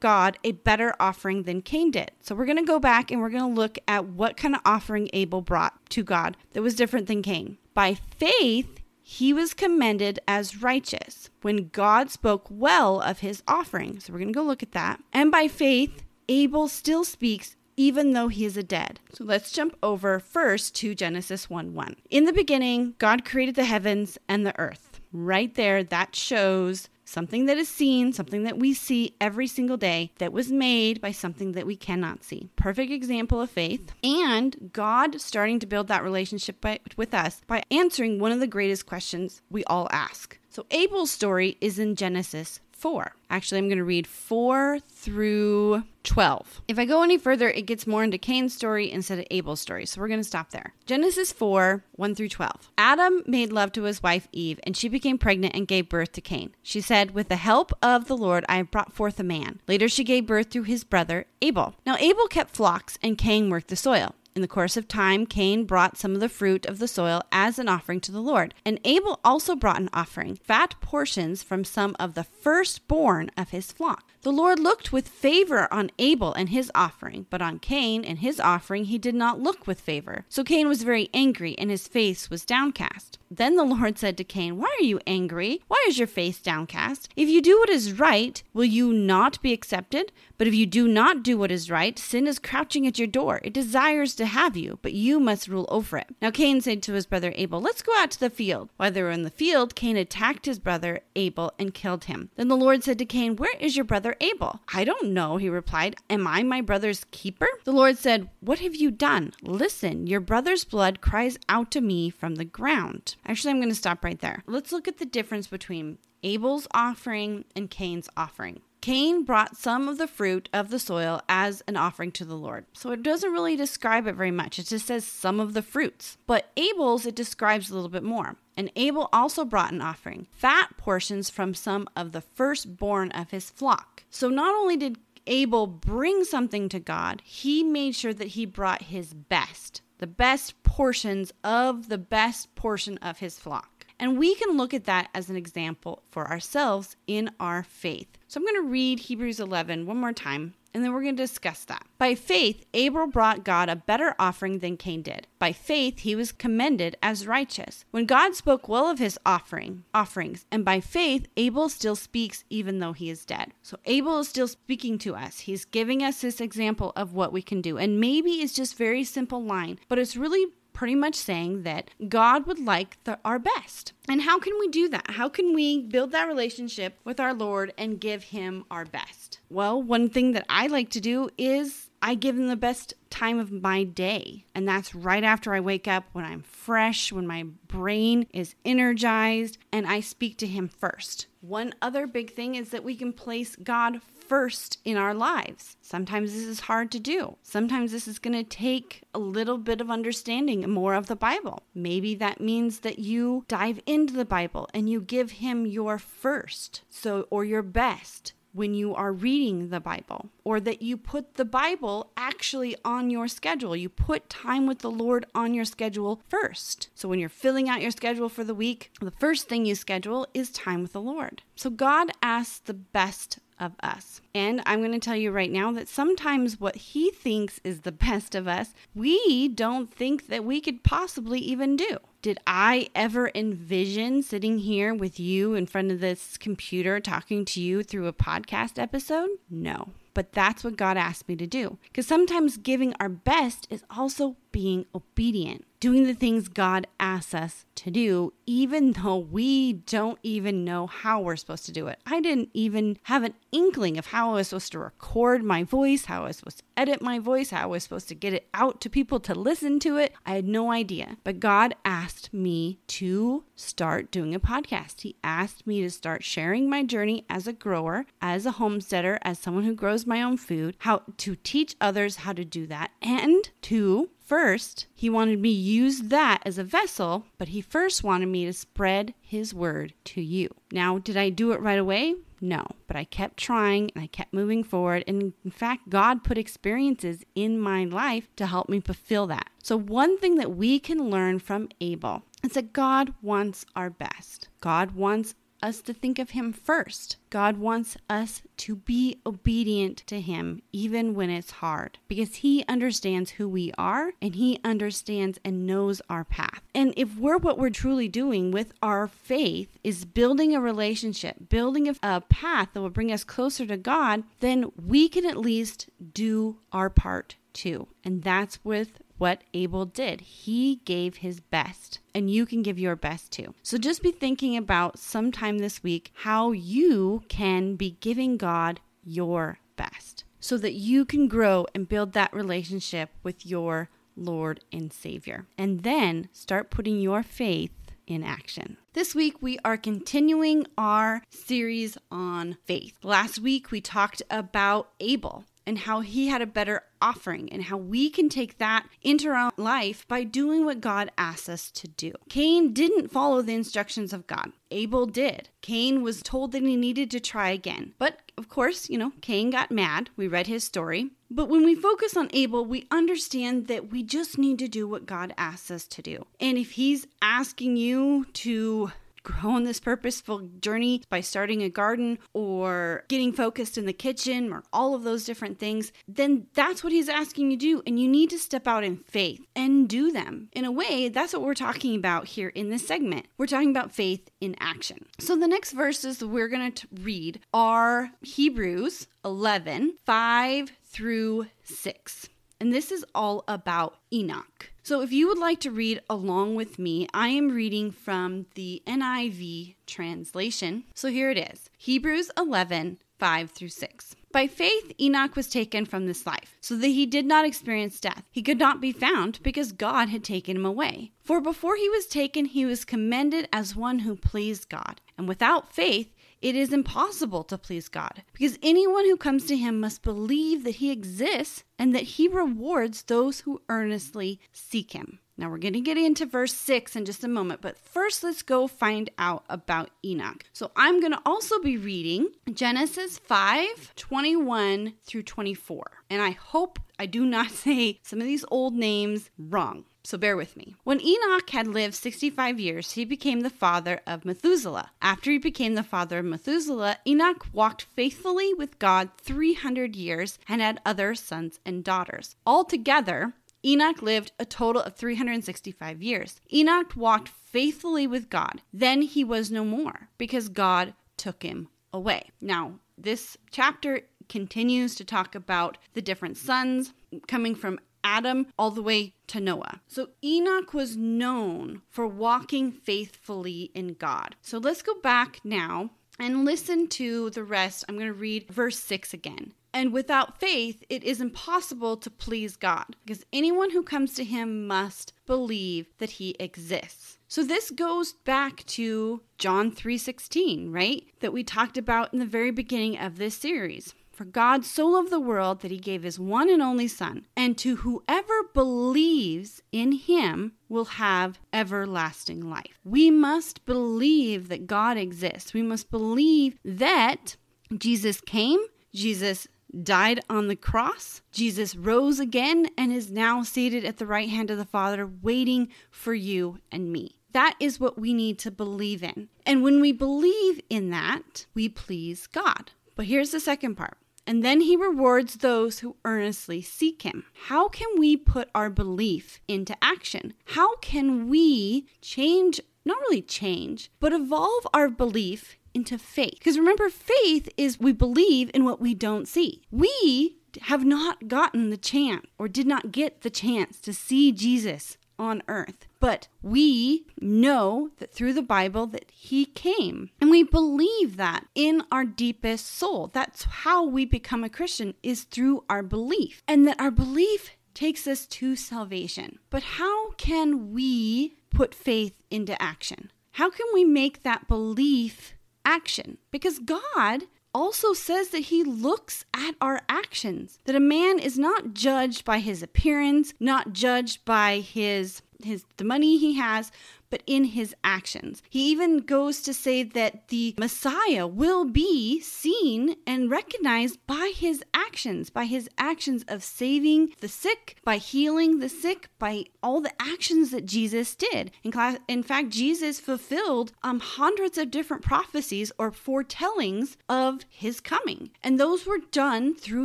God 0.00 0.38
a 0.44 0.52
better 0.52 0.94
offering 0.98 1.42
than 1.44 1.62
Cain 1.62 1.90
did. 1.90 2.12
So 2.20 2.34
we're 2.34 2.46
going 2.46 2.58
to 2.58 2.64
go 2.64 2.78
back 2.78 3.10
and 3.10 3.20
we're 3.20 3.30
going 3.30 3.54
to 3.54 3.60
look 3.60 3.78
at 3.86 4.06
what 4.06 4.36
kind 4.36 4.54
of 4.54 4.60
offering 4.64 5.10
Abel 5.12 5.42
brought 5.42 5.88
to 5.90 6.02
God 6.02 6.36
that 6.52 6.62
was 6.62 6.74
different 6.74 7.06
than 7.06 7.22
Cain. 7.22 7.58
By 7.74 7.94
faith, 7.94 8.80
he 9.02 9.32
was 9.32 9.54
commended 9.54 10.18
as 10.28 10.60
righteous 10.62 11.30
when 11.40 11.68
God 11.68 12.10
spoke 12.10 12.46
well 12.50 13.00
of 13.00 13.20
his 13.20 13.42
offering. 13.48 14.00
So 14.00 14.12
we're 14.12 14.18
going 14.18 14.32
to 14.32 14.38
go 14.38 14.42
look 14.42 14.62
at 14.62 14.72
that. 14.72 15.02
And 15.12 15.30
by 15.30 15.48
faith, 15.48 16.02
Abel 16.28 16.68
still 16.68 17.04
speaks 17.04 17.56
even 17.78 18.12
though 18.12 18.28
he 18.28 18.44
is 18.44 18.56
a 18.56 18.62
dead. 18.62 18.98
So 19.12 19.24
let's 19.24 19.52
jump 19.52 19.76
over 19.82 20.18
first 20.18 20.74
to 20.76 20.94
Genesis 20.94 21.48
1 21.48 21.72
1. 21.72 21.96
In 22.10 22.24
the 22.24 22.32
beginning, 22.32 22.94
God 22.98 23.24
created 23.24 23.54
the 23.54 23.64
heavens 23.64 24.18
and 24.28 24.44
the 24.44 24.58
earth. 24.58 25.00
Right 25.12 25.54
there, 25.54 25.82
that 25.84 26.14
shows 26.14 26.88
something 27.04 27.46
that 27.46 27.56
is 27.56 27.68
seen, 27.68 28.12
something 28.12 28.42
that 28.42 28.58
we 28.58 28.74
see 28.74 29.14
every 29.20 29.46
single 29.46 29.78
day 29.78 30.12
that 30.18 30.32
was 30.32 30.52
made 30.52 31.00
by 31.00 31.12
something 31.12 31.52
that 31.52 31.66
we 31.66 31.76
cannot 31.76 32.22
see. 32.22 32.50
Perfect 32.56 32.92
example 32.92 33.40
of 33.40 33.48
faith. 33.48 33.92
And 34.04 34.70
God 34.72 35.20
starting 35.20 35.58
to 35.60 35.66
build 35.66 35.88
that 35.88 36.04
relationship 36.04 36.60
by, 36.60 36.80
with 36.96 37.14
us 37.14 37.40
by 37.46 37.62
answering 37.70 38.18
one 38.18 38.32
of 38.32 38.40
the 38.40 38.46
greatest 38.46 38.84
questions 38.86 39.40
we 39.48 39.64
all 39.64 39.88
ask. 39.90 40.38
So 40.50 40.66
Abel's 40.70 41.10
story 41.10 41.56
is 41.60 41.78
in 41.78 41.94
Genesis 41.94 42.60
4. 42.78 43.12
Actually, 43.28 43.58
I'm 43.58 43.68
going 43.68 43.78
to 43.78 43.84
read 43.84 44.06
4 44.06 44.78
through 44.88 45.82
12. 46.04 46.62
If 46.68 46.78
I 46.78 46.84
go 46.84 47.02
any 47.02 47.18
further, 47.18 47.50
it 47.50 47.66
gets 47.66 47.86
more 47.86 48.04
into 48.04 48.18
Cain's 48.18 48.54
story 48.54 48.90
instead 48.90 49.18
of 49.18 49.26
Abel's 49.30 49.60
story. 49.60 49.84
So 49.84 50.00
we're 50.00 50.08
going 50.08 50.20
to 50.20 50.24
stop 50.24 50.50
there. 50.50 50.74
Genesis 50.86 51.32
4 51.32 51.84
1 51.96 52.14
through 52.14 52.28
12. 52.28 52.70
Adam 52.78 53.24
made 53.26 53.52
love 53.52 53.72
to 53.72 53.82
his 53.82 54.02
wife 54.02 54.28
Eve, 54.32 54.60
and 54.62 54.76
she 54.76 54.88
became 54.88 55.18
pregnant 55.18 55.54
and 55.56 55.66
gave 55.66 55.88
birth 55.88 56.12
to 56.12 56.20
Cain. 56.20 56.54
She 56.62 56.80
said, 56.80 57.10
With 57.10 57.28
the 57.28 57.36
help 57.36 57.72
of 57.82 58.06
the 58.06 58.16
Lord, 58.16 58.44
I 58.48 58.56
have 58.58 58.70
brought 58.70 58.92
forth 58.92 59.18
a 59.18 59.24
man. 59.24 59.60
Later, 59.66 59.88
she 59.88 60.04
gave 60.04 60.26
birth 60.26 60.48
to 60.50 60.62
his 60.62 60.84
brother 60.84 61.26
Abel. 61.42 61.74
Now, 61.84 61.96
Abel 61.98 62.28
kept 62.28 62.54
flocks, 62.54 62.96
and 63.02 63.18
Cain 63.18 63.50
worked 63.50 63.68
the 63.68 63.76
soil. 63.76 64.14
In 64.38 64.42
the 64.42 64.46
course 64.46 64.76
of 64.76 64.86
time, 64.86 65.26
Cain 65.26 65.64
brought 65.64 65.96
some 65.96 66.14
of 66.14 66.20
the 66.20 66.28
fruit 66.28 66.64
of 66.64 66.78
the 66.78 66.86
soil 66.86 67.22
as 67.32 67.58
an 67.58 67.68
offering 67.68 67.98
to 68.02 68.12
the 68.12 68.20
Lord. 68.20 68.54
And 68.64 68.78
Abel 68.84 69.18
also 69.24 69.56
brought 69.56 69.80
an 69.80 69.90
offering, 69.92 70.36
fat 70.36 70.76
portions 70.80 71.42
from 71.42 71.64
some 71.64 71.96
of 71.98 72.14
the 72.14 72.22
firstborn 72.22 73.32
of 73.36 73.50
his 73.50 73.72
flock. 73.72 74.12
The 74.22 74.30
Lord 74.30 74.60
looked 74.60 74.92
with 74.92 75.08
favor 75.08 75.72
on 75.72 75.90
Abel 75.98 76.32
and 76.32 76.50
his 76.50 76.70
offering, 76.74 77.26
but 77.30 77.42
on 77.42 77.58
Cain 77.58 78.04
and 78.04 78.18
his 78.18 78.38
offering 78.38 78.84
he 78.84 78.98
did 78.98 79.14
not 79.14 79.40
look 79.40 79.66
with 79.66 79.80
favor. 79.80 80.24
So 80.28 80.44
Cain 80.44 80.68
was 80.68 80.82
very 80.82 81.08
angry, 81.14 81.56
and 81.58 81.70
his 81.70 81.88
face 81.88 82.30
was 82.30 82.44
downcast. 82.44 83.18
Then 83.30 83.56
the 83.56 83.64
Lord 83.74 83.98
said 83.98 84.16
to 84.18 84.24
Cain, 84.24 84.56
Why 84.56 84.76
are 84.80 84.84
you 84.84 85.00
angry? 85.06 85.62
Why 85.66 85.84
is 85.88 85.98
your 85.98 86.06
face 86.06 86.40
downcast? 86.40 87.08
If 87.16 87.28
you 87.28 87.40
do 87.40 87.58
what 87.58 87.70
is 87.70 87.98
right, 87.98 88.42
will 88.52 88.64
you 88.64 88.92
not 88.92 89.40
be 89.42 89.52
accepted? 89.52 90.12
But 90.38 90.46
if 90.46 90.54
you 90.54 90.66
do 90.66 90.86
not 90.86 91.24
do 91.24 91.36
what 91.36 91.50
is 91.50 91.68
right, 91.68 91.98
sin 91.98 92.28
is 92.28 92.38
crouching 92.38 92.86
at 92.86 92.96
your 92.96 93.08
door. 93.08 93.40
It 93.42 93.52
desires 93.52 94.14
to 94.14 94.26
have 94.26 94.56
you, 94.56 94.78
but 94.82 94.92
you 94.92 95.18
must 95.18 95.48
rule 95.48 95.66
over 95.68 95.98
it. 95.98 96.14
Now 96.22 96.30
Cain 96.30 96.60
said 96.60 96.80
to 96.84 96.92
his 96.92 97.06
brother 97.06 97.32
Abel, 97.34 97.60
Let's 97.60 97.82
go 97.82 97.92
out 97.96 98.12
to 98.12 98.20
the 98.20 98.30
field. 98.30 98.70
While 98.76 98.92
they 98.92 99.02
were 99.02 99.10
in 99.10 99.24
the 99.24 99.30
field, 99.30 99.74
Cain 99.74 99.96
attacked 99.96 100.46
his 100.46 100.60
brother 100.60 101.00
Abel 101.16 101.52
and 101.58 101.74
killed 101.74 102.04
him. 102.04 102.30
Then 102.36 102.46
the 102.46 102.56
Lord 102.56 102.84
said 102.84 102.98
to 102.98 103.04
Cain, 103.04 103.34
Where 103.34 103.56
is 103.58 103.74
your 103.74 103.84
brother? 103.84 104.14
Abel? 104.20 104.60
I 104.72 104.84
don't 104.84 105.10
know, 105.12 105.38
he 105.38 105.48
replied. 105.48 105.96
Am 106.08 106.26
I 106.28 106.44
my 106.44 106.60
brother's 106.60 107.04
keeper? 107.10 107.48
The 107.64 107.72
Lord 107.72 107.98
said, 107.98 108.30
What 108.40 108.60
have 108.60 108.76
you 108.76 108.92
done? 108.92 109.32
Listen, 109.42 110.06
your 110.06 110.20
brother's 110.20 110.64
blood 110.64 111.00
cries 111.00 111.36
out 111.48 111.72
to 111.72 111.80
me 111.80 112.10
from 112.10 112.36
the 112.36 112.44
ground. 112.44 113.16
Actually, 113.26 113.50
I'm 113.50 113.58
going 113.58 113.70
to 113.70 113.74
stop 113.74 114.04
right 114.04 114.20
there. 114.20 114.44
Let's 114.46 114.70
look 114.70 114.86
at 114.86 114.98
the 114.98 115.04
difference 115.04 115.48
between 115.48 115.98
Abel's 116.22 116.68
offering 116.72 117.44
and 117.56 117.70
Cain's 117.70 118.08
offering. 118.16 118.60
Cain 118.80 119.24
brought 119.24 119.56
some 119.56 119.88
of 119.88 119.98
the 119.98 120.06
fruit 120.06 120.48
of 120.52 120.70
the 120.70 120.78
soil 120.78 121.20
as 121.28 121.62
an 121.66 121.76
offering 121.76 122.12
to 122.12 122.24
the 122.24 122.36
Lord. 122.36 122.66
So 122.72 122.90
it 122.90 123.02
doesn't 123.02 123.32
really 123.32 123.56
describe 123.56 124.06
it 124.06 124.14
very 124.14 124.30
much. 124.30 124.58
It 124.58 124.66
just 124.66 124.86
says 124.86 125.04
some 125.04 125.40
of 125.40 125.54
the 125.54 125.62
fruits. 125.62 126.16
But 126.26 126.50
Abel's, 126.56 127.06
it 127.06 127.14
describes 127.14 127.70
a 127.70 127.74
little 127.74 127.88
bit 127.88 128.02
more. 128.02 128.36
And 128.56 128.72
Abel 128.76 129.08
also 129.12 129.44
brought 129.44 129.72
an 129.72 129.80
offering, 129.80 130.26
fat 130.32 130.76
portions 130.76 131.30
from 131.30 131.54
some 131.54 131.88
of 131.96 132.12
the 132.12 132.20
firstborn 132.20 133.10
of 133.12 133.30
his 133.30 133.50
flock. 133.50 134.04
So 134.10 134.28
not 134.28 134.54
only 134.54 134.76
did 134.76 134.98
Abel 135.26 135.66
bring 135.66 136.24
something 136.24 136.68
to 136.70 136.80
God, 136.80 137.22
he 137.24 137.62
made 137.62 137.94
sure 137.94 138.14
that 138.14 138.28
he 138.28 138.46
brought 138.46 138.82
his 138.82 139.12
best, 139.14 139.82
the 139.98 140.06
best 140.06 140.60
portions 140.62 141.32
of 141.44 141.88
the 141.88 141.98
best 141.98 142.54
portion 142.54 142.98
of 142.98 143.18
his 143.18 143.38
flock. 143.38 143.77
And 143.98 144.18
we 144.18 144.34
can 144.34 144.56
look 144.56 144.72
at 144.72 144.84
that 144.84 145.08
as 145.14 145.28
an 145.28 145.36
example 145.36 146.02
for 146.10 146.28
ourselves 146.28 146.96
in 147.06 147.30
our 147.40 147.62
faith. 147.62 148.08
So 148.28 148.38
I'm 148.38 148.44
going 148.44 148.62
to 148.62 148.70
read 148.70 149.00
Hebrews 149.00 149.40
11 149.40 149.86
one 149.86 149.96
more 149.96 150.12
time 150.12 150.54
and 150.74 150.84
then 150.84 150.92
we're 150.92 151.02
going 151.02 151.16
to 151.16 151.22
discuss 151.22 151.64
that. 151.64 151.86
By 151.98 152.14
faith, 152.14 152.64
Abel 152.74 153.06
brought 153.06 153.44
God 153.44 153.68
a 153.68 153.76
better 153.76 154.14
offering 154.18 154.58
than 154.58 154.76
Cain 154.76 155.02
did. 155.02 155.26
By 155.38 155.52
faith, 155.52 156.00
he 156.00 156.14
was 156.14 156.30
commended 156.30 156.96
as 157.02 157.26
righteous. 157.26 157.84
When 157.90 158.06
God 158.06 158.34
spoke 158.34 158.68
well 158.68 158.88
of 158.88 158.98
his 158.98 159.18
offering, 159.24 159.84
offerings, 159.94 160.46
and 160.52 160.64
by 160.64 160.80
faith, 160.80 161.26
Abel 161.36 161.68
still 161.68 161.96
speaks 161.96 162.44
even 162.50 162.78
though 162.78 162.92
he 162.92 163.10
is 163.10 163.24
dead. 163.24 163.52
So 163.62 163.78
Abel 163.86 164.20
is 164.20 164.28
still 164.28 164.48
speaking 164.48 164.98
to 164.98 165.16
us. 165.16 165.40
He's 165.40 165.64
giving 165.64 166.02
us 166.02 166.20
this 166.20 166.40
example 166.40 166.92
of 166.96 167.14
what 167.14 167.32
we 167.32 167.42
can 167.42 167.60
do. 167.60 167.78
And 167.78 167.98
maybe 167.98 168.30
it's 168.32 168.54
just 168.54 168.76
very 168.76 169.04
simple 169.04 169.42
line, 169.42 169.78
but 169.88 169.98
it's 169.98 170.16
really 170.16 170.46
pretty 170.78 170.94
much 170.94 171.16
saying 171.16 171.64
that 171.64 171.90
God 172.08 172.46
would 172.46 172.60
like 172.60 173.02
the, 173.02 173.18
our 173.24 173.40
best. 173.40 173.92
And 174.08 174.22
how 174.22 174.38
can 174.38 174.52
we 174.60 174.68
do 174.68 174.88
that? 174.90 175.10
How 175.10 175.28
can 175.28 175.52
we 175.52 175.82
build 175.82 176.12
that 176.12 176.28
relationship 176.28 177.00
with 177.02 177.18
our 177.18 177.34
Lord 177.34 177.74
and 177.76 178.00
give 178.00 178.22
Him 178.22 178.64
our 178.70 178.84
best? 178.84 179.40
Well, 179.50 179.82
one 179.82 180.08
thing 180.08 180.30
that 180.32 180.46
I 180.48 180.68
like 180.68 180.88
to 180.90 181.00
do 181.00 181.30
is 181.36 181.87
I 182.00 182.14
give 182.14 182.36
Him 182.38 182.48
the 182.48 182.56
best 182.56 182.94
time 183.10 183.38
of 183.38 183.50
my 183.50 183.84
day. 183.84 184.44
And 184.54 184.68
that's 184.68 184.94
right 184.94 185.24
after 185.24 185.54
I 185.54 185.60
wake 185.60 185.88
up 185.88 186.04
when 186.12 186.24
I'm 186.24 186.42
fresh, 186.42 187.12
when 187.12 187.26
my 187.26 187.44
brain 187.66 188.26
is 188.32 188.54
energized, 188.64 189.58
and 189.72 189.86
I 189.86 190.00
speak 190.00 190.38
to 190.38 190.46
Him 190.46 190.68
first. 190.68 191.26
One 191.40 191.74
other 191.80 192.06
big 192.06 192.32
thing 192.32 192.54
is 192.54 192.70
that 192.70 192.84
we 192.84 192.96
can 192.96 193.12
place 193.12 193.56
God 193.56 194.00
first 194.28 194.78
in 194.84 194.96
our 194.96 195.14
lives. 195.14 195.76
Sometimes 195.80 196.32
this 196.32 196.44
is 196.44 196.60
hard 196.60 196.90
to 196.92 197.00
do. 197.00 197.36
Sometimes 197.42 197.92
this 197.92 198.06
is 198.06 198.18
going 198.18 198.34
to 198.34 198.44
take 198.44 199.02
a 199.14 199.18
little 199.18 199.56
bit 199.56 199.80
of 199.80 199.90
understanding 199.90 200.68
more 200.68 200.94
of 200.94 201.06
the 201.06 201.16
Bible. 201.16 201.62
Maybe 201.74 202.14
that 202.16 202.40
means 202.40 202.80
that 202.80 202.98
you 202.98 203.44
dive 203.48 203.80
into 203.86 204.12
the 204.12 204.24
Bible 204.24 204.68
and 204.74 204.90
you 204.90 205.00
give 205.00 205.32
him 205.32 205.66
your 205.66 205.98
first, 205.98 206.82
so 206.90 207.26
or 207.30 207.44
your 207.44 207.62
best 207.62 208.34
when 208.52 208.74
you 208.74 208.94
are 208.94 209.12
reading 209.12 209.68
the 209.68 209.80
Bible, 209.80 210.30
or 210.44 210.60
that 210.60 210.82
you 210.82 210.96
put 210.96 211.34
the 211.34 211.44
Bible 211.44 212.12
actually 212.16 212.76
on 212.84 213.10
your 213.10 213.28
schedule. 213.28 213.76
You 213.76 213.88
put 213.88 214.28
time 214.28 214.66
with 214.66 214.80
the 214.80 214.90
Lord 214.90 215.26
on 215.34 215.54
your 215.54 215.64
schedule 215.64 216.22
first. 216.28 216.88
So 216.94 217.08
when 217.08 217.18
you're 217.18 217.28
filling 217.28 217.68
out 217.68 217.82
your 217.82 217.90
schedule 217.90 218.28
for 218.28 218.44
the 218.44 218.54
week, 218.54 218.90
the 219.00 219.10
first 219.10 219.48
thing 219.48 219.66
you 219.66 219.74
schedule 219.74 220.26
is 220.34 220.50
time 220.50 220.82
with 220.82 220.92
the 220.92 221.00
Lord. 221.00 221.42
So 221.54 221.70
God 221.70 222.10
asks 222.22 222.58
the 222.58 222.74
best 222.74 223.38
of 223.60 223.72
us. 223.82 224.20
And 224.34 224.62
I'm 224.66 224.80
going 224.80 224.92
to 224.92 224.98
tell 224.98 225.16
you 225.16 225.30
right 225.30 225.50
now 225.50 225.72
that 225.72 225.88
sometimes 225.88 226.60
what 226.60 226.76
he 226.76 227.10
thinks 227.10 227.60
is 227.64 227.80
the 227.80 227.92
best 228.08 228.34
of 228.34 228.48
us, 228.48 228.74
we 228.94 229.48
don't 229.48 229.92
think 229.92 230.28
that 230.28 230.44
we 230.44 230.60
could 230.60 230.82
possibly 230.82 231.40
even 231.40 231.76
do. 231.76 231.98
Did 232.20 232.40
I 232.46 232.88
ever 232.94 233.30
envision 233.34 234.22
sitting 234.22 234.58
here 234.58 234.92
with 234.92 235.20
you 235.20 235.54
in 235.54 235.66
front 235.66 235.92
of 235.92 236.00
this 236.00 236.36
computer 236.36 236.98
talking 236.98 237.44
to 237.46 237.60
you 237.60 237.82
through 237.84 238.08
a 238.08 238.12
podcast 238.12 238.78
episode? 238.78 239.30
No. 239.48 239.90
But 240.14 240.32
that's 240.32 240.64
what 240.64 240.76
God 240.76 240.96
asked 240.96 241.28
me 241.28 241.36
to 241.36 241.46
do. 241.46 241.78
Because 241.84 242.08
sometimes 242.08 242.56
giving 242.56 242.92
our 242.98 243.08
best 243.08 243.68
is 243.70 243.84
also 243.88 244.34
being 244.50 244.84
obedient. 244.92 245.64
Doing 245.80 246.04
the 246.04 246.14
things 246.14 246.48
God 246.48 246.86
asks 246.98 247.34
us 247.34 247.64
to 247.76 247.90
do, 247.90 248.32
even 248.46 248.92
though 248.92 249.18
we 249.18 249.72
don't 249.72 250.18
even 250.22 250.64
know 250.64 250.86
how 250.86 251.20
we're 251.20 251.36
supposed 251.36 251.66
to 251.66 251.72
do 251.72 251.86
it. 251.86 252.00
I 252.04 252.20
didn't 252.20 252.50
even 252.52 252.98
have 253.04 253.22
an 253.22 253.34
inkling 253.52 253.96
of 253.98 254.06
how 254.06 254.30
I 254.30 254.34
was 254.34 254.48
supposed 254.48 254.72
to 254.72 254.80
record 254.80 255.44
my 255.44 255.62
voice, 255.62 256.06
how 256.06 256.22
I 256.22 256.28
was 256.28 256.38
supposed 256.38 256.58
to 256.58 256.64
edit 256.76 257.00
my 257.00 257.18
voice, 257.18 257.50
how 257.50 257.62
I 257.62 257.66
was 257.66 257.84
supposed 257.84 258.08
to 258.08 258.14
get 258.14 258.32
it 258.32 258.48
out 258.52 258.80
to 258.80 258.90
people 258.90 259.20
to 259.20 259.34
listen 259.34 259.78
to 259.80 259.96
it. 259.96 260.12
I 260.26 260.34
had 260.34 260.46
no 260.46 260.72
idea. 260.72 261.16
But 261.22 261.40
God 261.40 261.74
asked 261.84 262.34
me 262.34 262.78
to 262.88 263.44
start 263.54 264.10
doing 264.10 264.34
a 264.34 264.40
podcast. 264.40 265.02
He 265.02 265.16
asked 265.22 265.66
me 265.66 265.80
to 265.82 265.90
start 265.90 266.24
sharing 266.24 266.68
my 266.68 266.82
journey 266.82 267.24
as 267.30 267.46
a 267.46 267.52
grower, 267.52 268.06
as 268.20 268.46
a 268.46 268.52
homesteader, 268.52 269.18
as 269.22 269.38
someone 269.38 269.64
who 269.64 269.74
grows 269.74 270.06
my 270.06 270.22
own 270.22 270.36
food, 270.36 270.76
how 270.80 271.02
to 271.18 271.36
teach 271.36 271.76
others 271.80 272.16
how 272.16 272.32
to 272.32 272.44
do 272.44 272.66
that, 272.66 272.90
and 273.00 273.50
to 273.62 274.10
First, 274.28 274.88
he 274.94 275.08
wanted 275.08 275.40
me 275.40 275.48
use 275.48 276.02
that 276.02 276.42
as 276.44 276.58
a 276.58 276.62
vessel, 276.62 277.24
but 277.38 277.48
he 277.48 277.62
first 277.62 278.04
wanted 278.04 278.26
me 278.26 278.44
to 278.44 278.52
spread 278.52 279.14
his 279.22 279.54
word 279.54 279.94
to 280.04 280.20
you. 280.20 280.50
Now, 280.70 280.98
did 280.98 281.16
I 281.16 281.30
do 281.30 281.52
it 281.52 281.62
right 281.62 281.78
away? 281.78 282.14
No, 282.38 282.66
but 282.86 282.94
I 282.94 283.04
kept 283.04 283.38
trying 283.38 283.90
and 283.94 284.04
I 284.04 284.06
kept 284.06 284.34
moving 284.34 284.62
forward. 284.62 285.02
And 285.06 285.32
in 285.46 285.50
fact, 285.50 285.88
God 285.88 286.24
put 286.24 286.36
experiences 286.36 287.24
in 287.34 287.58
my 287.58 287.86
life 287.86 288.28
to 288.36 288.44
help 288.44 288.68
me 288.68 288.80
fulfill 288.80 289.26
that. 289.28 289.48
So, 289.62 289.78
one 289.78 290.18
thing 290.18 290.34
that 290.34 290.54
we 290.54 290.78
can 290.78 291.08
learn 291.08 291.38
from 291.38 291.70
Abel 291.80 292.22
is 292.44 292.52
that 292.52 292.74
God 292.74 293.14
wants 293.22 293.64
our 293.74 293.88
best. 293.88 294.48
God 294.60 294.90
wants 294.90 295.36
us 295.62 295.80
to 295.82 295.92
think 295.92 296.18
of 296.18 296.30
Him 296.30 296.52
first. 296.52 297.16
God 297.30 297.58
wants 297.58 297.96
us 298.08 298.42
to 298.58 298.76
be 298.76 299.20
obedient 299.26 299.98
to 300.06 300.20
Him 300.20 300.62
even 300.72 301.14
when 301.14 301.30
it's 301.30 301.52
hard 301.52 301.98
because 302.08 302.36
He 302.36 302.64
understands 302.68 303.32
who 303.32 303.48
we 303.48 303.72
are 303.76 304.12
and 304.20 304.34
He 304.34 304.60
understands 304.64 305.38
and 305.44 305.66
knows 305.66 306.00
our 306.08 306.24
path. 306.24 306.62
And 306.74 306.94
if 306.96 307.16
we're 307.16 307.38
what 307.38 307.58
we're 307.58 307.70
truly 307.70 308.08
doing 308.08 308.50
with 308.50 308.72
our 308.82 309.08
faith 309.08 309.78
is 309.84 310.04
building 310.04 310.54
a 310.54 310.60
relationship, 310.60 311.48
building 311.48 311.88
a, 311.88 311.94
a 312.02 312.20
path 312.20 312.70
that 312.72 312.80
will 312.80 312.90
bring 312.90 313.12
us 313.12 313.24
closer 313.24 313.66
to 313.66 313.76
God, 313.76 314.24
then 314.40 314.70
we 314.76 315.08
can 315.08 315.26
at 315.26 315.36
least 315.36 315.88
do 316.12 316.58
our 316.72 316.90
part 316.90 317.36
too. 317.52 317.88
And 318.04 318.22
that's 318.22 318.64
with 318.64 319.00
what 319.18 319.42
Abel 319.52 319.84
did. 319.84 320.20
He 320.22 320.80
gave 320.84 321.16
his 321.16 321.40
best, 321.40 321.98
and 322.14 322.30
you 322.30 322.46
can 322.46 322.62
give 322.62 322.78
your 322.78 322.96
best 322.96 323.32
too. 323.32 323.54
So 323.62 323.76
just 323.76 324.02
be 324.02 324.12
thinking 324.12 324.56
about 324.56 324.98
sometime 324.98 325.58
this 325.58 325.82
week 325.82 326.12
how 326.14 326.52
you 326.52 327.22
can 327.28 327.76
be 327.76 327.96
giving 328.00 328.36
God 328.36 328.80
your 329.04 329.58
best 329.76 330.24
so 330.40 330.56
that 330.58 330.74
you 330.74 331.04
can 331.04 331.28
grow 331.28 331.66
and 331.74 331.88
build 331.88 332.12
that 332.12 332.32
relationship 332.32 333.10
with 333.22 333.44
your 333.44 333.88
Lord 334.16 334.60
and 334.72 334.92
Savior. 334.92 335.46
And 335.56 335.82
then 335.82 336.28
start 336.32 336.70
putting 336.70 337.00
your 337.00 337.22
faith 337.22 337.72
in 338.06 338.24
action. 338.24 338.78
This 338.94 339.14
week, 339.14 339.36
we 339.40 339.58
are 339.64 339.76
continuing 339.76 340.66
our 340.76 341.22
series 341.28 341.98
on 342.10 342.56
faith. 342.64 342.96
Last 343.02 343.38
week, 343.38 343.70
we 343.70 343.80
talked 343.80 344.22
about 344.30 344.90
Abel 344.98 345.44
and 345.68 345.80
how 345.80 346.00
he 346.00 346.28
had 346.28 346.40
a 346.40 346.46
better 346.46 346.82
offering 347.02 347.52
and 347.52 347.64
how 347.64 347.76
we 347.76 348.08
can 348.08 348.30
take 348.30 348.56
that 348.56 348.88
into 349.02 349.28
our 349.28 349.52
life 349.58 350.08
by 350.08 350.24
doing 350.24 350.64
what 350.64 350.80
God 350.80 351.10
asks 351.18 351.46
us 351.46 351.70
to 351.72 351.86
do. 351.86 352.12
Cain 352.30 352.72
didn't 352.72 353.12
follow 353.12 353.42
the 353.42 353.52
instructions 353.52 354.14
of 354.14 354.26
God. 354.26 354.52
Abel 354.70 355.04
did. 355.04 355.50
Cain 355.60 356.02
was 356.02 356.22
told 356.22 356.52
that 356.52 356.62
he 356.62 356.74
needed 356.74 357.10
to 357.10 357.20
try 357.20 357.50
again. 357.50 357.92
But 357.98 358.32
of 358.38 358.48
course, 358.48 358.88
you 358.88 358.96
know, 358.96 359.12
Cain 359.20 359.50
got 359.50 359.70
mad. 359.70 360.08
We 360.16 360.26
read 360.26 360.46
his 360.46 360.64
story. 360.64 361.10
But 361.30 361.50
when 361.50 361.66
we 361.66 361.74
focus 361.74 362.16
on 362.16 362.30
Abel, 362.32 362.64
we 362.64 362.86
understand 362.90 363.66
that 363.66 363.90
we 363.90 364.02
just 364.02 364.38
need 364.38 364.58
to 364.60 364.68
do 364.68 364.88
what 364.88 365.04
God 365.04 365.34
asks 365.36 365.70
us 365.70 365.86
to 365.88 366.00
do. 366.00 366.24
And 366.40 366.56
if 366.56 366.72
he's 366.72 367.06
asking 367.20 367.76
you 367.76 368.24
to 368.32 368.90
grow 369.28 369.50
on 369.50 369.64
this 369.64 369.80
purposeful 369.80 370.48
journey 370.60 371.02
by 371.10 371.20
starting 371.20 371.62
a 371.62 371.68
garden 371.68 372.18
or 372.32 373.04
getting 373.08 373.32
focused 373.32 373.76
in 373.76 373.84
the 373.84 373.92
kitchen 373.92 374.52
or 374.52 374.64
all 374.72 374.94
of 374.94 375.04
those 375.04 375.24
different 375.24 375.58
things, 375.58 375.92
then 376.06 376.46
that's 376.54 376.82
what 376.82 376.92
he's 376.92 377.08
asking 377.08 377.50
you 377.50 377.56
to 377.58 377.60
do. 377.60 377.82
And 377.86 378.00
you 378.00 378.08
need 378.08 378.30
to 378.30 378.38
step 378.38 378.66
out 378.66 378.84
in 378.84 378.96
faith 378.96 379.44
and 379.54 379.88
do 379.88 380.10
them. 380.10 380.48
In 380.52 380.64
a 380.64 380.72
way, 380.72 381.08
that's 381.08 381.32
what 381.34 381.42
we're 381.42 381.54
talking 381.54 381.94
about 381.94 382.26
here 382.28 382.48
in 382.48 382.70
this 382.70 382.86
segment. 382.86 383.26
We're 383.36 383.46
talking 383.46 383.70
about 383.70 383.92
faith 383.92 384.30
in 384.40 384.56
action. 384.58 385.04
So 385.18 385.36
the 385.36 385.46
next 385.46 385.72
verses 385.72 386.24
we're 386.24 386.48
going 386.48 386.72
to 386.72 386.88
read 387.02 387.40
are 387.52 388.10
Hebrews 388.22 389.08
11 389.24 389.96
5 390.06 390.72
through 390.84 391.46
6. 391.62 392.28
And 392.60 392.72
this 392.72 392.90
is 392.90 393.04
all 393.14 393.44
about 393.46 393.96
Enoch. 394.12 394.70
So, 394.88 395.02
if 395.02 395.12
you 395.12 395.28
would 395.28 395.36
like 395.36 395.60
to 395.60 395.70
read 395.70 396.00
along 396.08 396.54
with 396.54 396.78
me, 396.78 397.08
I 397.12 397.28
am 397.28 397.50
reading 397.50 397.90
from 397.90 398.46
the 398.54 398.82
NIV 398.86 399.74
translation. 399.86 400.84
So, 400.94 401.08
here 401.10 401.30
it 401.30 401.36
is 401.36 401.68
Hebrews 401.76 402.30
11 402.38 402.96
5 403.18 403.50
through 403.50 403.68
6. 403.68 404.16
By 404.32 404.46
faith, 404.46 404.94
Enoch 404.98 405.36
was 405.36 405.48
taken 405.48 405.84
from 405.84 406.06
this 406.06 406.26
life, 406.26 406.56
so 406.62 406.74
that 406.76 406.86
he 406.86 407.04
did 407.04 407.26
not 407.26 407.44
experience 407.44 408.00
death. 408.00 408.24
He 408.30 408.42
could 408.42 408.58
not 408.58 408.80
be 408.80 408.92
found 408.92 409.42
because 409.42 409.72
God 409.72 410.08
had 410.08 410.24
taken 410.24 410.56
him 410.56 410.64
away. 410.64 411.12
For 411.22 411.38
before 411.42 411.76
he 411.76 411.90
was 411.90 412.06
taken, 412.06 412.46
he 412.46 412.64
was 412.64 412.86
commended 412.86 413.46
as 413.52 413.76
one 413.76 413.98
who 413.98 414.16
pleased 414.16 414.70
God. 414.70 415.02
And 415.18 415.28
without 415.28 415.70
faith, 415.70 416.14
it 416.40 416.54
is 416.54 416.72
impossible 416.72 417.42
to 417.44 417.58
please 417.58 417.88
God 417.88 418.22
because 418.32 418.58
anyone 418.62 419.04
who 419.04 419.16
comes 419.16 419.46
to 419.46 419.56
him 419.56 419.80
must 419.80 420.02
believe 420.02 420.64
that 420.64 420.76
he 420.76 420.90
exists 420.90 421.64
and 421.78 421.94
that 421.94 422.02
he 422.02 422.28
rewards 422.28 423.02
those 423.02 423.40
who 423.40 423.62
earnestly 423.68 424.40
seek 424.52 424.92
him. 424.92 425.18
Now 425.36 425.48
we're 425.48 425.58
going 425.58 425.74
to 425.74 425.80
get 425.80 425.96
into 425.96 426.26
verse 426.26 426.52
6 426.52 426.96
in 426.96 427.04
just 427.04 427.22
a 427.22 427.28
moment, 427.28 427.60
but 427.60 427.78
first 427.78 428.24
let's 428.24 428.42
go 428.42 428.66
find 428.66 429.08
out 429.18 429.44
about 429.48 429.90
Enoch. 430.04 430.42
So 430.52 430.72
I'm 430.74 431.00
going 431.00 431.12
to 431.12 431.22
also 431.24 431.60
be 431.60 431.76
reading 431.76 432.30
Genesis 432.52 433.18
5 433.18 433.94
21 433.94 434.94
through 435.04 435.22
24. 435.22 435.84
And 436.10 436.20
I 436.20 436.30
hope 436.30 436.80
I 436.98 437.06
do 437.06 437.24
not 437.24 437.50
say 437.52 438.00
some 438.02 438.20
of 438.20 438.26
these 438.26 438.44
old 438.50 438.74
names 438.74 439.30
wrong 439.38 439.84
so 440.08 440.16
bear 440.16 440.38
with 440.38 440.56
me. 440.56 440.74
When 440.84 441.02
Enoch 441.02 441.50
had 441.50 441.66
lived 441.66 441.94
65 441.94 442.58
years, 442.58 442.92
he 442.92 443.04
became 443.04 443.40
the 443.40 443.50
father 443.50 444.00
of 444.06 444.24
Methuselah. 444.24 444.90
After 445.02 445.30
he 445.30 445.36
became 445.36 445.74
the 445.74 445.82
father 445.82 446.20
of 446.20 446.24
Methuselah, 446.24 446.96
Enoch 447.06 447.46
walked 447.52 447.82
faithfully 447.82 448.54
with 448.54 448.78
God 448.78 449.10
300 449.18 449.94
years 449.94 450.38
and 450.48 450.62
had 450.62 450.80
other 450.86 451.14
sons 451.14 451.60
and 451.66 451.84
daughters. 451.84 452.36
Altogether, 452.46 453.34
Enoch 453.62 454.00
lived 454.00 454.32
a 454.38 454.46
total 454.46 454.80
of 454.80 454.96
365 454.96 456.02
years. 456.02 456.40
Enoch 456.50 456.96
walked 456.96 457.28
faithfully 457.28 458.06
with 458.06 458.30
God. 458.30 458.62
Then 458.72 459.02
he 459.02 459.22
was 459.24 459.50
no 459.50 459.62
more 459.62 460.08
because 460.16 460.48
God 460.48 460.94
took 461.18 461.42
him 461.42 461.68
away. 461.92 462.30
Now, 462.40 462.78
this 462.96 463.36
chapter 463.50 464.00
continues 464.30 464.94
to 464.94 465.04
talk 465.04 465.34
about 465.34 465.76
the 465.92 466.02
different 466.02 466.36
sons 466.36 466.94
coming 467.26 467.54
from 467.54 467.80
Adam 468.02 468.46
all 468.58 468.70
the 468.70 468.82
way 468.82 469.14
to 469.28 469.40
Noah. 469.40 469.80
So 469.86 470.10
Enoch 470.24 470.72
was 470.72 470.96
known 470.96 471.82
for 471.88 472.06
walking 472.06 472.72
faithfully 472.72 473.70
in 473.74 473.94
God. 473.94 474.36
So 474.42 474.58
let's 474.58 474.82
go 474.82 474.94
back 475.00 475.40
now 475.44 475.90
and 476.18 476.44
listen 476.44 476.88
to 476.88 477.30
the 477.30 477.44
rest. 477.44 477.84
I'm 477.88 477.96
going 477.96 478.08
to 478.08 478.12
read 478.12 478.48
verse 478.48 478.78
6 478.78 479.14
again. 479.14 479.54
And 479.72 479.92
without 479.92 480.40
faith, 480.40 480.82
it 480.88 481.04
is 481.04 481.20
impossible 481.20 481.98
to 481.98 482.10
please 482.10 482.56
God, 482.56 482.96
because 483.04 483.26
anyone 483.32 483.70
who 483.70 483.82
comes 483.82 484.14
to 484.14 484.24
him 484.24 484.66
must 484.66 485.12
believe 485.26 485.86
that 485.98 486.12
he 486.12 486.34
exists. 486.40 487.18
So 487.28 487.44
this 487.44 487.70
goes 487.70 488.14
back 488.14 488.64
to 488.66 489.20
John 489.36 489.70
3:16, 489.70 490.72
right? 490.72 491.06
That 491.20 491.34
we 491.34 491.44
talked 491.44 491.76
about 491.76 492.14
in 492.14 492.18
the 492.18 492.24
very 492.24 492.50
beginning 492.50 492.98
of 492.98 493.18
this 493.18 493.34
series. 493.34 493.94
For 494.18 494.24
God 494.24 494.64
so 494.64 494.88
loved 494.88 495.10
the 495.10 495.20
world 495.20 495.60
that 495.60 495.70
he 495.70 495.78
gave 495.78 496.02
his 496.02 496.18
one 496.18 496.50
and 496.50 496.60
only 496.60 496.88
Son, 496.88 497.24
and 497.36 497.56
to 497.58 497.76
whoever 497.76 498.42
believes 498.52 499.62
in 499.70 499.92
him 499.92 500.54
will 500.68 500.86
have 500.86 501.38
everlasting 501.52 502.50
life. 502.50 502.80
We 502.82 503.12
must 503.12 503.64
believe 503.64 504.48
that 504.48 504.66
God 504.66 504.96
exists. 504.96 505.54
We 505.54 505.62
must 505.62 505.88
believe 505.88 506.58
that 506.64 507.36
Jesus 507.72 508.20
came, 508.20 508.58
Jesus 508.92 509.46
died 509.84 510.18
on 510.28 510.48
the 510.48 510.56
cross, 510.56 511.22
Jesus 511.30 511.76
rose 511.76 512.18
again, 512.18 512.70
and 512.76 512.92
is 512.92 513.12
now 513.12 513.44
seated 513.44 513.84
at 513.84 513.98
the 513.98 514.06
right 514.06 514.28
hand 514.28 514.50
of 514.50 514.58
the 514.58 514.64
Father, 514.64 515.06
waiting 515.06 515.68
for 515.92 516.12
you 516.12 516.58
and 516.72 516.90
me. 516.90 517.14
That 517.30 517.54
is 517.60 517.78
what 517.78 518.00
we 518.00 518.12
need 518.12 518.40
to 518.40 518.50
believe 518.50 519.04
in. 519.04 519.28
And 519.46 519.62
when 519.62 519.80
we 519.80 519.92
believe 519.92 520.60
in 520.68 520.90
that, 520.90 521.46
we 521.54 521.68
please 521.68 522.26
God. 522.26 522.72
But 522.96 523.06
here's 523.06 523.30
the 523.30 523.38
second 523.38 523.76
part 523.76 523.96
and 524.28 524.44
then 524.44 524.60
he 524.60 524.76
rewards 524.76 525.36
those 525.36 525.78
who 525.78 525.96
earnestly 526.04 526.60
seek 526.60 527.00
him. 527.00 527.24
How 527.46 527.66
can 527.66 527.88
we 527.98 528.14
put 528.14 528.50
our 528.54 528.68
belief 528.68 529.40
into 529.48 529.74
action? 529.82 530.34
How 530.48 530.76
can 530.76 531.30
we 531.30 531.86
change, 532.02 532.60
not 532.84 532.98
really 533.00 533.22
change, 533.22 533.90
but 534.00 534.12
evolve 534.12 534.66
our 534.74 534.90
belief 534.90 535.56
into 535.72 535.96
faith? 535.96 536.34
Because 536.38 536.58
remember, 536.58 536.90
faith 536.90 537.48
is 537.56 537.80
we 537.80 537.94
believe 537.94 538.50
in 538.52 538.66
what 538.66 538.82
we 538.82 538.94
don't 538.94 539.26
see. 539.26 539.62
We 539.70 540.36
have 540.64 540.84
not 540.84 541.28
gotten 541.28 541.70
the 541.70 541.78
chance 541.78 542.26
or 542.38 542.48
did 542.48 542.66
not 542.66 542.92
get 542.92 543.22
the 543.22 543.30
chance 543.30 543.80
to 543.80 543.94
see 543.94 544.30
Jesus 544.30 544.98
on 545.18 545.42
earth. 545.48 545.86
But 546.00 546.28
we 546.42 547.06
know 547.20 547.90
that 547.98 548.12
through 548.12 548.34
the 548.34 548.42
Bible 548.42 548.86
that 548.88 549.10
he 549.10 549.44
came. 549.44 550.10
And 550.20 550.30
we 550.30 550.42
believe 550.42 551.16
that 551.16 551.46
in 551.54 551.82
our 551.90 552.04
deepest 552.04 552.66
soul. 552.66 553.10
That's 553.12 553.44
how 553.44 553.84
we 553.84 554.04
become 554.04 554.44
a 554.44 554.48
Christian 554.48 554.94
is 555.02 555.24
through 555.24 555.64
our 555.68 555.82
belief. 555.82 556.42
And 556.46 556.66
that 556.68 556.80
our 556.80 556.90
belief 556.90 557.50
takes 557.74 558.06
us 558.06 558.26
to 558.26 558.56
salvation. 558.56 559.38
But 559.50 559.62
how 559.62 560.12
can 560.12 560.72
we 560.72 561.36
put 561.50 561.74
faith 561.74 562.14
into 562.30 562.60
action? 562.60 563.10
How 563.32 563.50
can 563.50 563.66
we 563.72 563.84
make 563.84 564.22
that 564.22 564.48
belief 564.48 565.34
action? 565.64 566.18
Because 566.30 566.58
God 566.58 567.24
also 567.58 567.92
says 567.92 568.28
that 568.28 568.38
he 568.38 568.62
looks 568.62 569.24
at 569.34 569.56
our 569.60 569.80
actions. 569.88 570.60
That 570.64 570.76
a 570.76 570.80
man 570.80 571.18
is 571.18 571.36
not 571.36 571.74
judged 571.74 572.24
by 572.24 572.38
his 572.38 572.62
appearance, 572.62 573.34
not 573.40 573.72
judged 573.72 574.24
by 574.24 574.60
his 574.60 575.22
his 575.42 575.64
the 575.76 575.84
money 575.84 576.18
he 576.18 576.34
has, 576.34 576.70
but 577.10 577.22
in 577.26 577.44
his 577.44 577.74
actions. 577.84 578.42
He 578.48 578.70
even 578.70 578.98
goes 578.98 579.40
to 579.42 579.54
say 579.54 579.82
that 579.82 580.28
the 580.28 580.54
Messiah 580.58 581.26
will 581.26 581.64
be 581.64 582.20
seen 582.20 582.96
and 583.06 583.30
recognized 583.30 583.98
by 584.06 584.32
his 584.34 584.62
actions, 584.74 585.30
by 585.30 585.44
his 585.44 585.68
actions 585.78 586.24
of 586.28 586.42
saving 586.42 587.14
the 587.20 587.28
sick, 587.28 587.76
by 587.84 587.96
healing 587.96 588.58
the 588.58 588.68
sick, 588.68 589.08
by 589.18 589.44
all 589.62 589.80
the 589.80 589.92
actions 590.00 590.50
that 590.50 590.66
Jesus 590.66 591.14
did. 591.14 591.50
In, 591.62 591.72
class, 591.72 591.98
in 592.08 592.22
fact, 592.22 592.50
Jesus 592.50 593.00
fulfilled 593.00 593.72
um, 593.82 594.00
hundreds 594.00 594.58
of 594.58 594.70
different 594.70 595.02
prophecies 595.02 595.72
or 595.78 595.90
foretellings 595.90 596.96
of 597.08 597.42
his 597.48 597.80
coming, 597.80 598.30
and 598.42 598.58
those 598.58 598.86
were 598.86 598.98
done 599.10 599.54
through 599.54 599.84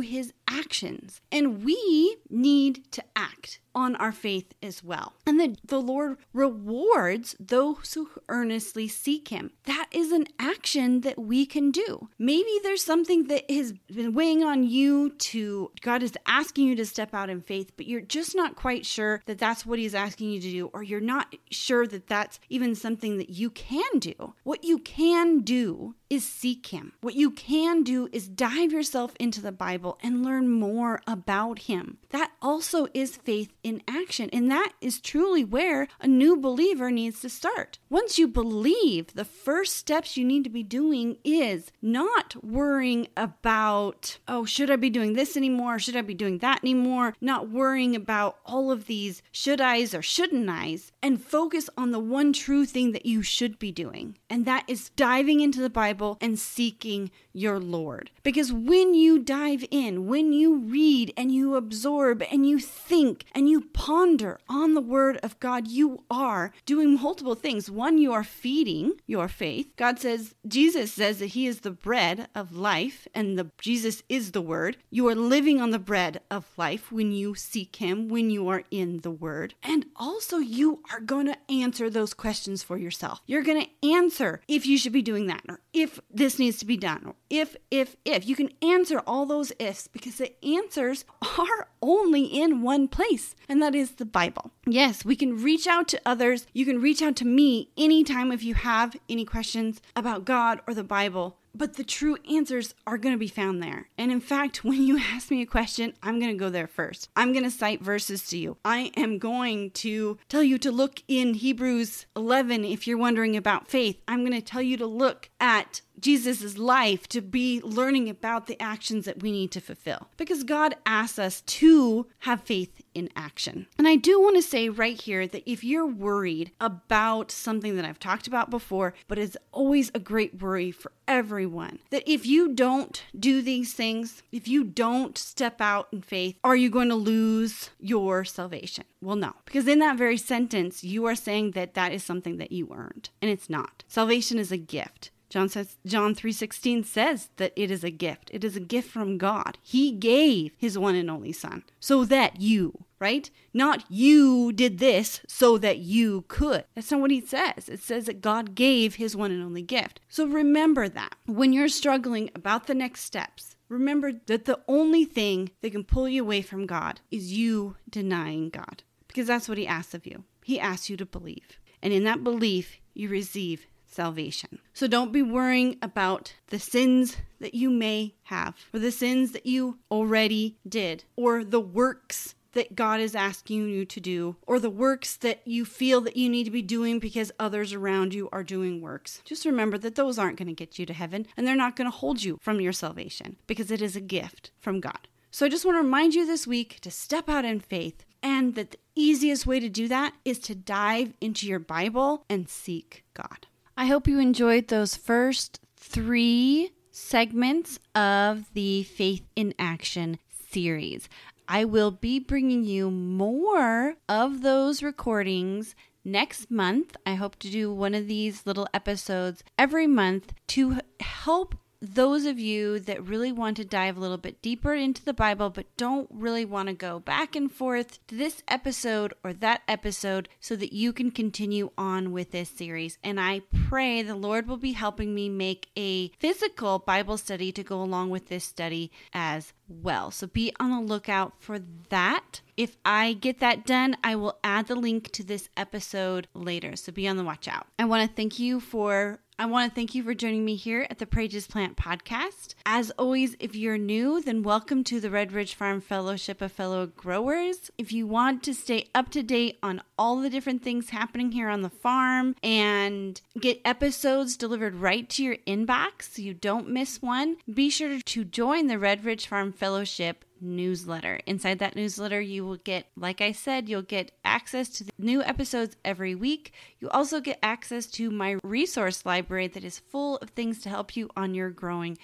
his 0.00 0.32
actions. 0.48 1.20
And 1.30 1.64
we 1.64 2.16
need 2.28 2.90
to 2.92 3.04
act 3.16 3.60
on 3.74 3.96
our 3.96 4.12
faith 4.12 4.54
as 4.62 4.84
well. 4.84 5.14
And 5.26 5.40
that 5.40 5.56
the 5.64 5.80
Lord 5.80 6.18
rewards 6.32 7.34
those 7.40 7.94
who 7.94 8.08
earnestly 8.28 8.86
seek 8.86 9.28
Him. 9.28 9.50
That 9.64 9.88
is 9.90 10.12
an 10.12 10.26
action 10.38 11.00
that 11.00 11.18
we 11.18 11.44
can 11.44 11.70
do. 11.70 12.08
Maybe 12.18 12.50
there's 12.62 12.84
something 12.84 13.26
that 13.28 13.50
has 13.50 13.72
been 13.92 14.14
weighing 14.14 14.44
on 14.44 14.62
you 14.62 15.10
to, 15.10 15.72
God 15.80 16.02
is 16.02 16.12
asking 16.26 16.68
you 16.68 16.76
to 16.76 16.86
step 16.86 17.14
out 17.14 17.30
in 17.30 17.40
faith, 17.40 17.72
but 17.76 17.86
you're 17.86 18.00
just 18.00 18.36
not 18.36 18.56
quite 18.56 18.86
sure 18.86 19.20
that 19.26 19.38
that's 19.38 19.66
what 19.66 19.78
He's 19.78 19.94
asking 19.94 20.30
you 20.30 20.40
to 20.40 20.50
do, 20.50 20.70
or 20.72 20.82
you're 20.82 21.00
not 21.00 21.34
sure 21.50 21.86
that 21.86 22.06
that's 22.06 22.38
even 22.48 22.74
something 22.74 23.18
that 23.18 23.30
you 23.30 23.50
can 23.50 23.98
do. 23.98 24.34
What 24.44 24.62
you 24.62 24.78
can 24.78 25.40
do 25.40 25.94
is 26.14 26.24
seek 26.24 26.66
Him. 26.66 26.92
What 27.00 27.14
you 27.14 27.30
can 27.30 27.82
do 27.82 28.08
is 28.12 28.28
dive 28.28 28.72
yourself 28.72 29.14
into 29.18 29.42
the 29.42 29.52
Bible 29.52 29.98
and 30.02 30.24
learn 30.24 30.48
more 30.48 31.02
about 31.06 31.60
Him. 31.60 31.98
That 32.10 32.32
also 32.40 32.86
is 32.94 33.16
faith 33.16 33.52
in 33.62 33.82
action. 33.88 34.30
And 34.32 34.50
that 34.50 34.72
is 34.80 35.00
truly 35.00 35.44
where 35.44 35.88
a 36.00 36.06
new 36.06 36.36
believer 36.36 36.90
needs 36.90 37.20
to 37.20 37.28
start. 37.28 37.78
Once 37.90 38.18
you 38.18 38.28
believe, 38.28 39.14
the 39.14 39.24
first 39.24 39.76
steps 39.76 40.16
you 40.16 40.24
need 40.24 40.44
to 40.44 40.50
be 40.50 40.62
doing 40.62 41.16
is 41.24 41.72
not 41.82 42.42
worrying 42.44 43.08
about, 43.16 44.18
oh, 44.28 44.44
should 44.44 44.70
I 44.70 44.76
be 44.76 44.90
doing 44.90 45.14
this 45.14 45.36
anymore? 45.36 45.78
Should 45.78 45.96
I 45.96 46.02
be 46.02 46.14
doing 46.14 46.38
that 46.38 46.60
anymore? 46.62 47.14
Not 47.20 47.50
worrying 47.50 47.96
about 47.96 48.38
all 48.46 48.70
of 48.70 48.86
these 48.86 49.22
should 49.32 49.60
I's 49.60 49.94
or 49.94 50.02
shouldn't 50.02 50.48
I's 50.48 50.92
and 51.02 51.22
focus 51.22 51.68
on 51.76 51.90
the 51.90 51.98
one 51.98 52.32
true 52.32 52.64
thing 52.64 52.92
that 52.92 53.06
you 53.06 53.22
should 53.22 53.58
be 53.58 53.72
doing. 53.72 54.16
And 54.30 54.46
that 54.46 54.64
is 54.68 54.90
diving 54.90 55.40
into 55.40 55.60
the 55.60 55.70
Bible 55.70 56.03
and 56.20 56.38
seeking 56.38 57.10
your 57.32 57.58
Lord. 57.58 58.10
Because 58.22 58.52
when 58.52 58.94
you 58.94 59.18
dive 59.18 59.64
in, 59.70 60.06
when 60.06 60.32
you 60.32 60.56
read 60.58 61.12
and 61.16 61.32
you 61.32 61.56
absorb 61.56 62.22
and 62.30 62.48
you 62.48 62.58
think 62.58 63.24
and 63.34 63.48
you 63.48 63.62
ponder 63.72 64.38
on 64.48 64.74
the 64.74 64.80
Word 64.80 65.18
of 65.22 65.38
God, 65.40 65.68
you 65.68 66.04
are 66.10 66.52
doing 66.64 66.94
multiple 66.94 67.34
things. 67.34 67.70
One, 67.70 67.98
you 67.98 68.12
are 68.12 68.24
feeding 68.24 68.92
your 69.06 69.28
faith. 69.28 69.72
God 69.76 69.98
says, 69.98 70.34
Jesus 70.46 70.92
says 70.92 71.18
that 71.18 71.28
He 71.28 71.46
is 71.46 71.60
the 71.60 71.70
bread 71.70 72.28
of 72.34 72.54
life, 72.56 73.08
and 73.14 73.38
the 73.38 73.50
Jesus 73.60 74.02
is 74.08 74.30
the 74.30 74.40
Word. 74.40 74.76
You 74.90 75.08
are 75.08 75.14
living 75.14 75.60
on 75.60 75.70
the 75.70 75.78
bread 75.78 76.20
of 76.30 76.46
life 76.56 76.92
when 76.92 77.12
you 77.12 77.34
seek 77.34 77.76
Him, 77.76 78.08
when 78.08 78.30
you 78.30 78.48
are 78.48 78.62
in 78.70 79.00
the 79.00 79.10
Word. 79.10 79.54
And 79.62 79.86
also, 79.96 80.38
you 80.38 80.82
are 80.92 81.00
going 81.00 81.26
to 81.26 81.38
answer 81.50 81.90
those 81.90 82.14
questions 82.14 82.62
for 82.62 82.76
yourself. 82.76 83.20
You're 83.26 83.42
going 83.42 83.64
to 83.64 83.88
answer 83.88 84.40
if 84.48 84.66
you 84.66 84.78
should 84.78 84.92
be 84.92 85.02
doing 85.02 85.26
that, 85.26 85.42
or 85.48 85.60
if 85.72 85.83
this 86.10 86.38
needs 86.38 86.58
to 86.58 86.66
be 86.66 86.76
done, 86.76 87.14
if, 87.30 87.56
if, 87.70 87.96
if. 88.04 88.26
You 88.26 88.36
can 88.36 88.50
answer 88.62 89.00
all 89.06 89.26
those 89.26 89.52
ifs 89.58 89.88
because 89.88 90.16
the 90.16 90.32
answers 90.44 91.04
are 91.38 91.68
only 91.82 92.24
in 92.24 92.62
one 92.62 92.88
place, 92.88 93.34
and 93.48 93.62
that 93.62 93.74
is 93.74 93.92
the 93.92 94.04
Bible. 94.04 94.50
Yes, 94.66 95.04
we 95.04 95.16
can 95.16 95.42
reach 95.42 95.66
out 95.66 95.88
to 95.88 96.00
others. 96.06 96.46
You 96.52 96.64
can 96.64 96.80
reach 96.80 97.02
out 97.02 97.16
to 97.16 97.24
me 97.24 97.70
anytime 97.76 98.32
if 98.32 98.42
you 98.42 98.54
have 98.54 98.96
any 99.08 99.24
questions 99.24 99.80
about 99.96 100.24
God 100.24 100.60
or 100.66 100.74
the 100.74 100.84
Bible 100.84 101.38
but 101.54 101.74
the 101.74 101.84
true 101.84 102.16
answers 102.30 102.74
are 102.86 102.98
going 102.98 103.14
to 103.14 103.18
be 103.18 103.28
found 103.28 103.62
there. 103.62 103.88
And 103.96 104.10
in 104.10 104.20
fact, 104.20 104.64
when 104.64 104.82
you 104.82 104.98
ask 104.98 105.30
me 105.30 105.42
a 105.42 105.46
question, 105.46 105.94
I'm 106.02 106.18
going 106.18 106.32
to 106.32 106.38
go 106.38 106.50
there 106.50 106.66
first. 106.66 107.08
I'm 107.16 107.32
going 107.32 107.44
to 107.44 107.50
cite 107.50 107.82
verses 107.82 108.26
to 108.28 108.38
you. 108.38 108.56
I 108.64 108.90
am 108.96 109.18
going 109.18 109.70
to 109.72 110.18
tell 110.28 110.42
you 110.42 110.58
to 110.58 110.72
look 110.72 111.02
in 111.08 111.34
Hebrews 111.34 112.06
11 112.16 112.64
if 112.64 112.86
you're 112.86 112.98
wondering 112.98 113.36
about 113.36 113.68
faith. 113.68 114.00
I'm 114.08 114.20
going 114.20 114.32
to 114.32 114.42
tell 114.42 114.62
you 114.62 114.76
to 114.76 114.86
look 114.86 115.30
at 115.40 115.80
Jesus' 116.00 116.58
life 116.58 117.08
to 117.08 117.20
be 117.20 117.60
learning 117.62 118.08
about 118.08 118.46
the 118.46 118.60
actions 118.60 119.04
that 119.04 119.22
we 119.22 119.32
need 119.32 119.50
to 119.52 119.60
fulfill. 119.60 120.08
Because 120.16 120.44
God 120.44 120.76
asks 120.84 121.18
us 121.18 121.40
to 121.42 122.06
have 122.20 122.42
faith 122.42 122.82
in 122.94 123.08
action. 123.16 123.66
And 123.78 123.88
I 123.88 123.96
do 123.96 124.20
want 124.20 124.36
to 124.36 124.42
say 124.42 124.68
right 124.68 125.00
here 125.00 125.26
that 125.26 125.50
if 125.50 125.64
you're 125.64 125.86
worried 125.86 126.52
about 126.60 127.30
something 127.30 127.76
that 127.76 127.84
I've 127.84 127.98
talked 127.98 128.26
about 128.26 128.50
before, 128.50 128.94
but 129.08 129.18
it's 129.18 129.36
always 129.52 129.90
a 129.94 129.98
great 129.98 130.40
worry 130.40 130.70
for 130.70 130.92
everyone, 131.06 131.78
that 131.90 132.02
if 132.06 132.26
you 132.26 132.54
don't 132.54 133.02
do 133.18 133.42
these 133.42 133.72
things, 133.72 134.22
if 134.32 134.48
you 134.48 134.64
don't 134.64 135.18
step 135.18 135.60
out 135.60 135.88
in 135.92 136.02
faith, 136.02 136.36
are 136.42 136.56
you 136.56 136.70
going 136.70 136.88
to 136.88 136.94
lose 136.94 137.70
your 137.78 138.24
salvation? 138.24 138.84
Well, 139.00 139.16
no, 139.16 139.34
because 139.44 139.68
in 139.68 139.80
that 139.80 139.98
very 139.98 140.16
sentence, 140.16 140.82
you 140.82 141.04
are 141.06 141.14
saying 141.14 141.50
that 141.52 141.74
that 141.74 141.92
is 141.92 142.02
something 142.02 142.38
that 142.38 142.52
you 142.52 142.70
earned, 142.74 143.10
and 143.20 143.30
it's 143.30 143.50
not. 143.50 143.84
Salvation 143.86 144.38
is 144.38 144.50
a 144.50 144.56
gift. 144.56 145.10
John 145.34 145.48
says 145.48 145.78
John 145.84 146.14
3:16 146.14 146.84
says 146.84 147.28
that 147.38 147.52
it 147.56 147.68
is 147.68 147.82
a 147.82 147.90
gift. 147.90 148.30
It 148.32 148.44
is 148.44 148.54
a 148.54 148.60
gift 148.60 148.88
from 148.88 149.18
God. 149.18 149.58
He 149.62 149.90
gave 149.90 150.52
his 150.56 150.78
one 150.78 150.94
and 150.94 151.10
only 151.10 151.32
son 151.32 151.64
so 151.80 152.04
that 152.04 152.40
you, 152.40 152.84
right? 153.00 153.28
Not 153.52 153.84
you 153.90 154.52
did 154.52 154.78
this 154.78 155.22
so 155.26 155.58
that 155.58 155.78
you 155.78 156.24
could. 156.28 156.66
That's 156.76 156.92
not 156.92 157.00
what 157.00 157.10
he 157.10 157.20
says. 157.20 157.68
It 157.68 157.80
says 157.80 158.06
that 158.06 158.20
God 158.20 158.54
gave 158.54 158.94
his 158.94 159.16
one 159.16 159.32
and 159.32 159.42
only 159.42 159.62
gift. 159.62 159.98
So 160.08 160.24
remember 160.24 160.88
that. 160.88 161.16
When 161.26 161.52
you're 161.52 161.66
struggling 161.66 162.30
about 162.36 162.68
the 162.68 162.74
next 162.76 163.00
steps, 163.00 163.56
remember 163.68 164.12
that 164.26 164.44
the 164.44 164.60
only 164.68 165.04
thing 165.04 165.50
that 165.62 165.72
can 165.72 165.82
pull 165.82 166.08
you 166.08 166.22
away 166.22 166.42
from 166.42 166.64
God 166.64 167.00
is 167.10 167.32
you 167.32 167.74
denying 167.90 168.50
God. 168.50 168.84
Because 169.08 169.26
that's 169.26 169.48
what 169.48 169.58
he 169.58 169.66
asks 169.66 169.94
of 169.94 170.06
you. 170.06 170.22
He 170.44 170.60
asks 170.60 170.88
you 170.88 170.96
to 170.96 171.04
believe. 171.04 171.58
And 171.82 171.92
in 171.92 172.04
that 172.04 172.22
belief, 172.22 172.78
you 172.94 173.08
receive 173.08 173.66
salvation. 173.94 174.58
So 174.72 174.86
don't 174.86 175.12
be 175.12 175.22
worrying 175.22 175.78
about 175.80 176.34
the 176.48 176.58
sins 176.58 177.16
that 177.40 177.54
you 177.54 177.70
may 177.70 178.14
have, 178.24 178.56
or 178.72 178.80
the 178.80 178.90
sins 178.90 179.32
that 179.32 179.46
you 179.46 179.78
already 179.90 180.56
did, 180.68 181.04
or 181.16 181.44
the 181.44 181.60
works 181.60 182.34
that 182.52 182.74
God 182.74 183.00
is 183.00 183.14
asking 183.14 183.68
you 183.68 183.84
to 183.84 184.00
do, 184.00 184.36
or 184.46 184.58
the 184.58 184.70
works 184.70 185.16
that 185.16 185.40
you 185.44 185.64
feel 185.64 186.00
that 186.02 186.16
you 186.16 186.28
need 186.28 186.44
to 186.44 186.50
be 186.50 186.62
doing 186.62 186.98
because 186.98 187.32
others 187.38 187.72
around 187.72 188.14
you 188.14 188.28
are 188.32 188.44
doing 188.44 188.80
works. 188.80 189.20
Just 189.24 189.44
remember 189.44 189.76
that 189.78 189.96
those 189.96 190.18
aren't 190.18 190.38
going 190.38 190.48
to 190.48 190.54
get 190.54 190.78
you 190.78 190.86
to 190.86 190.92
heaven 190.92 191.26
and 191.36 191.46
they're 191.46 191.56
not 191.56 191.76
going 191.76 191.90
to 191.90 191.96
hold 191.96 192.22
you 192.22 192.38
from 192.40 192.60
your 192.60 192.72
salvation 192.72 193.36
because 193.46 193.70
it 193.70 193.82
is 193.82 193.96
a 193.96 194.00
gift 194.00 194.52
from 194.60 194.80
God. 194.80 195.08
So 195.30 195.44
I 195.44 195.48
just 195.48 195.64
want 195.64 195.76
to 195.76 195.82
remind 195.82 196.14
you 196.14 196.26
this 196.26 196.46
week 196.46 196.78
to 196.82 196.92
step 196.92 197.28
out 197.28 197.44
in 197.44 197.58
faith 197.58 198.04
and 198.22 198.54
that 198.54 198.70
the 198.70 198.78
easiest 198.94 199.46
way 199.46 199.58
to 199.58 199.68
do 199.68 199.88
that 199.88 200.14
is 200.24 200.38
to 200.40 200.54
dive 200.54 201.12
into 201.20 201.46
your 201.46 201.58
Bible 201.58 202.24
and 202.30 202.48
seek 202.48 203.04
God. 203.14 203.48
I 203.76 203.86
hope 203.86 204.06
you 204.06 204.20
enjoyed 204.20 204.68
those 204.68 204.94
first 204.94 205.58
three 205.76 206.70
segments 206.92 207.80
of 207.92 208.44
the 208.54 208.84
Faith 208.84 209.26
in 209.34 209.52
Action 209.58 210.20
series. 210.48 211.08
I 211.48 211.64
will 211.64 211.90
be 211.90 212.20
bringing 212.20 212.62
you 212.62 212.88
more 212.88 213.96
of 214.08 214.42
those 214.42 214.80
recordings 214.80 215.74
next 216.04 216.52
month. 216.52 216.96
I 217.04 217.14
hope 217.14 217.36
to 217.40 217.50
do 217.50 217.74
one 217.74 217.94
of 217.94 218.06
these 218.06 218.46
little 218.46 218.68
episodes 218.72 219.42
every 219.58 219.88
month 219.88 220.34
to 220.48 220.78
help 221.00 221.56
those 221.84 222.24
of 222.24 222.38
you 222.38 222.78
that 222.80 223.06
really 223.06 223.32
want 223.32 223.56
to 223.58 223.64
dive 223.64 223.96
a 223.96 224.00
little 224.00 224.16
bit 224.16 224.40
deeper 224.40 224.74
into 224.74 225.04
the 225.04 225.12
Bible 225.12 225.50
but 225.50 225.66
don't 225.76 226.08
really 226.10 226.44
want 226.44 226.68
to 226.68 226.74
go 226.74 226.98
back 226.98 227.36
and 227.36 227.52
forth 227.52 228.04
to 228.06 228.14
this 228.14 228.42
episode 228.48 229.12
or 229.22 229.32
that 229.32 229.62
episode 229.68 230.28
so 230.40 230.56
that 230.56 230.72
you 230.72 230.92
can 230.92 231.10
continue 231.10 231.70
on 231.76 232.12
with 232.12 232.30
this 232.30 232.48
series. 232.48 232.98
And 233.04 233.20
I 233.20 233.42
pray 233.68 234.02
the 234.02 234.14
Lord 234.14 234.46
will 234.46 234.56
be 234.56 234.72
helping 234.72 235.14
me 235.14 235.28
make 235.28 235.68
a 235.76 236.08
physical 236.18 236.78
Bible 236.78 237.18
study 237.18 237.52
to 237.52 237.62
go 237.62 237.82
along 237.82 238.10
with 238.10 238.28
this 238.28 238.44
study 238.44 238.90
as 239.12 239.52
well. 239.68 240.10
So 240.10 240.26
be 240.26 240.52
on 240.60 240.70
the 240.70 240.80
lookout 240.80 241.34
for 241.38 241.58
that. 241.88 242.40
If 242.56 242.76
I 242.84 243.14
get 243.14 243.40
that 243.40 243.66
done, 243.66 243.96
I 244.04 244.16
will 244.16 244.38
add 244.44 244.66
the 244.68 244.76
link 244.76 245.10
to 245.12 245.24
this 245.24 245.48
episode 245.56 246.28
later. 246.34 246.76
So 246.76 246.92
be 246.92 247.08
on 247.08 247.16
the 247.16 247.24
watch 247.24 247.48
out. 247.48 247.66
I 247.78 247.84
want 247.84 248.08
to 248.08 248.14
thank 248.14 248.38
you 248.38 248.60
for 248.60 249.20
I 249.36 249.46
want 249.46 249.68
to 249.68 249.74
thank 249.74 249.96
you 249.96 250.04
for 250.04 250.14
joining 250.14 250.44
me 250.44 250.54
here 250.54 250.86
at 250.88 251.00
the 251.00 251.06
Pray 251.06 251.26
Just 251.26 251.50
Plant 251.50 251.76
podcast. 251.76 252.54
As 252.64 252.92
always, 252.92 253.34
if 253.40 253.56
you're 253.56 253.76
new, 253.76 254.22
then 254.22 254.44
welcome 254.44 254.84
to 254.84 255.00
the 255.00 255.10
Red 255.10 255.32
Ridge 255.32 255.56
Farm 255.56 255.80
Fellowship 255.80 256.40
of 256.40 256.52
Fellow 256.52 256.86
Growers. 256.86 257.68
If 257.76 257.92
you 257.92 258.06
want 258.06 258.44
to 258.44 258.54
stay 258.54 258.90
up 258.94 259.10
to 259.10 259.24
date 259.24 259.58
on 259.60 259.82
all 259.98 260.20
the 260.20 260.30
different 260.30 260.62
things 260.62 260.90
happening 260.90 261.32
here 261.32 261.48
on 261.48 261.62
the 261.62 261.68
farm 261.68 262.36
and 262.44 263.20
get 263.40 263.60
episodes 263.64 264.36
delivered 264.36 264.76
right 264.76 265.08
to 265.10 265.24
your 265.24 265.36
inbox 265.48 266.14
so 266.14 266.22
you 266.22 266.34
don't 266.34 266.68
miss 266.68 267.02
one, 267.02 267.36
be 267.52 267.70
sure 267.70 267.98
to 268.00 268.24
join 268.24 268.68
the 268.68 268.78
Red 268.78 269.04
Ridge 269.04 269.26
Farm 269.26 269.50
Fellowship 269.50 270.24
newsletter. 270.40 271.20
Inside 271.26 271.58
that 271.58 271.76
newsletter, 271.76 272.20
you 272.20 272.44
will 272.44 272.56
get, 272.56 272.86
like 272.96 273.20
I 273.20 273.32
said, 273.32 273.68
you'll 273.68 273.82
get 273.82 274.12
access 274.24 274.68
to 274.70 274.84
new 274.98 275.22
episodes 275.22 275.76
every 275.84 276.14
week. 276.14 276.52
You 276.80 276.88
also 276.90 277.20
get 277.20 277.38
access 277.42 277.86
to 277.86 278.10
my 278.10 278.36
resource 278.42 279.04
library 279.04 279.48
that 279.48 279.64
is 279.64 279.78
full 279.78 280.18
of 280.18 280.30
things 280.30 280.60
to 280.60 280.68
help 280.68 280.96
you 280.96 281.10
on 281.16 281.34
your 281.34 281.50
growing 281.50 281.98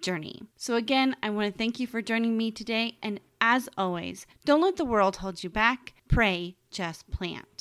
journey. 0.00 0.42
So, 0.56 0.74
again, 0.74 1.16
I 1.22 1.30
want 1.30 1.52
to 1.52 1.56
thank 1.56 1.78
you 1.80 1.86
for 1.86 2.02
joining 2.02 2.36
me 2.36 2.50
today. 2.50 2.98
And 3.02 3.20
as 3.40 3.68
always, 3.76 4.26
don't 4.44 4.62
let 4.62 4.76
the 4.76 4.84
world 4.84 5.16
hold 5.16 5.44
you 5.44 5.50
back. 5.50 5.94
Pray, 6.08 6.56
just 6.70 7.10
plant. 7.10 7.55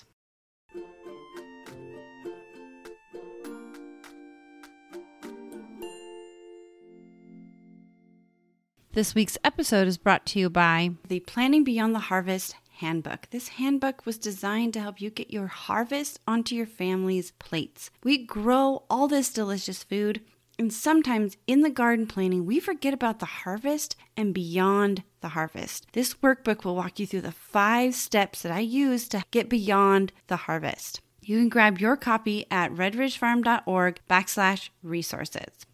This 8.96 9.14
week's 9.14 9.38
episode 9.44 9.90
is 9.90 9.98
brought 9.98 10.26
to 10.28 10.40
you 10.40 10.50
by 10.50 10.92
the 11.10 11.20
Planning 11.20 11.66
Beyond 11.66 11.94
the 11.94 12.00
Harvest 12.00 12.56
Handbook. 12.80 13.28
This 13.30 13.50
handbook 13.50 14.06
was 14.06 14.18
designed 14.18 14.72
to 14.72 14.80
help 14.80 15.02
you 15.02 15.10
get 15.10 15.34
your 15.34 15.48
harvest 15.48 16.22
onto 16.26 16.56
your 16.56 16.66
family's 16.66 17.32
plates. 17.32 17.92
We 18.06 18.18
grow 18.18 18.84
all 18.90 19.10
this 19.10 19.34
delicious 19.34 19.84
food, 19.84 20.22
and 20.58 20.72
sometimes 20.72 21.36
in 21.46 21.60
the 21.60 21.70
garden 21.70 22.08
planning, 22.08 22.46
we 22.46 22.62
forget 22.62 22.94
about 22.94 23.20
the 23.20 23.26
harvest 23.26 23.98
and 24.16 24.34
beyond 24.34 25.04
the 25.20 25.28
harvest. 25.28 25.88
This 25.92 26.14
workbook 26.14 26.64
will 26.64 26.78
walk 26.78 26.98
you 26.98 27.06
through 27.06 27.20
the 27.24 27.34
five 27.34 27.96
steps 27.96 28.44
that 28.44 28.52
I 28.54 28.62
use 28.62 29.10
to 29.10 29.26
get 29.30 29.50
beyond 29.50 30.14
the 30.28 30.38
harvest. 30.38 31.02
You 31.22 31.38
can 31.38 31.50
grab 31.50 31.80
your 31.80 31.98
copy 31.98 32.46
at 32.50 32.72
redridgefarm.org 32.72 34.00
backslash 34.10 34.70
resources. 34.82 35.66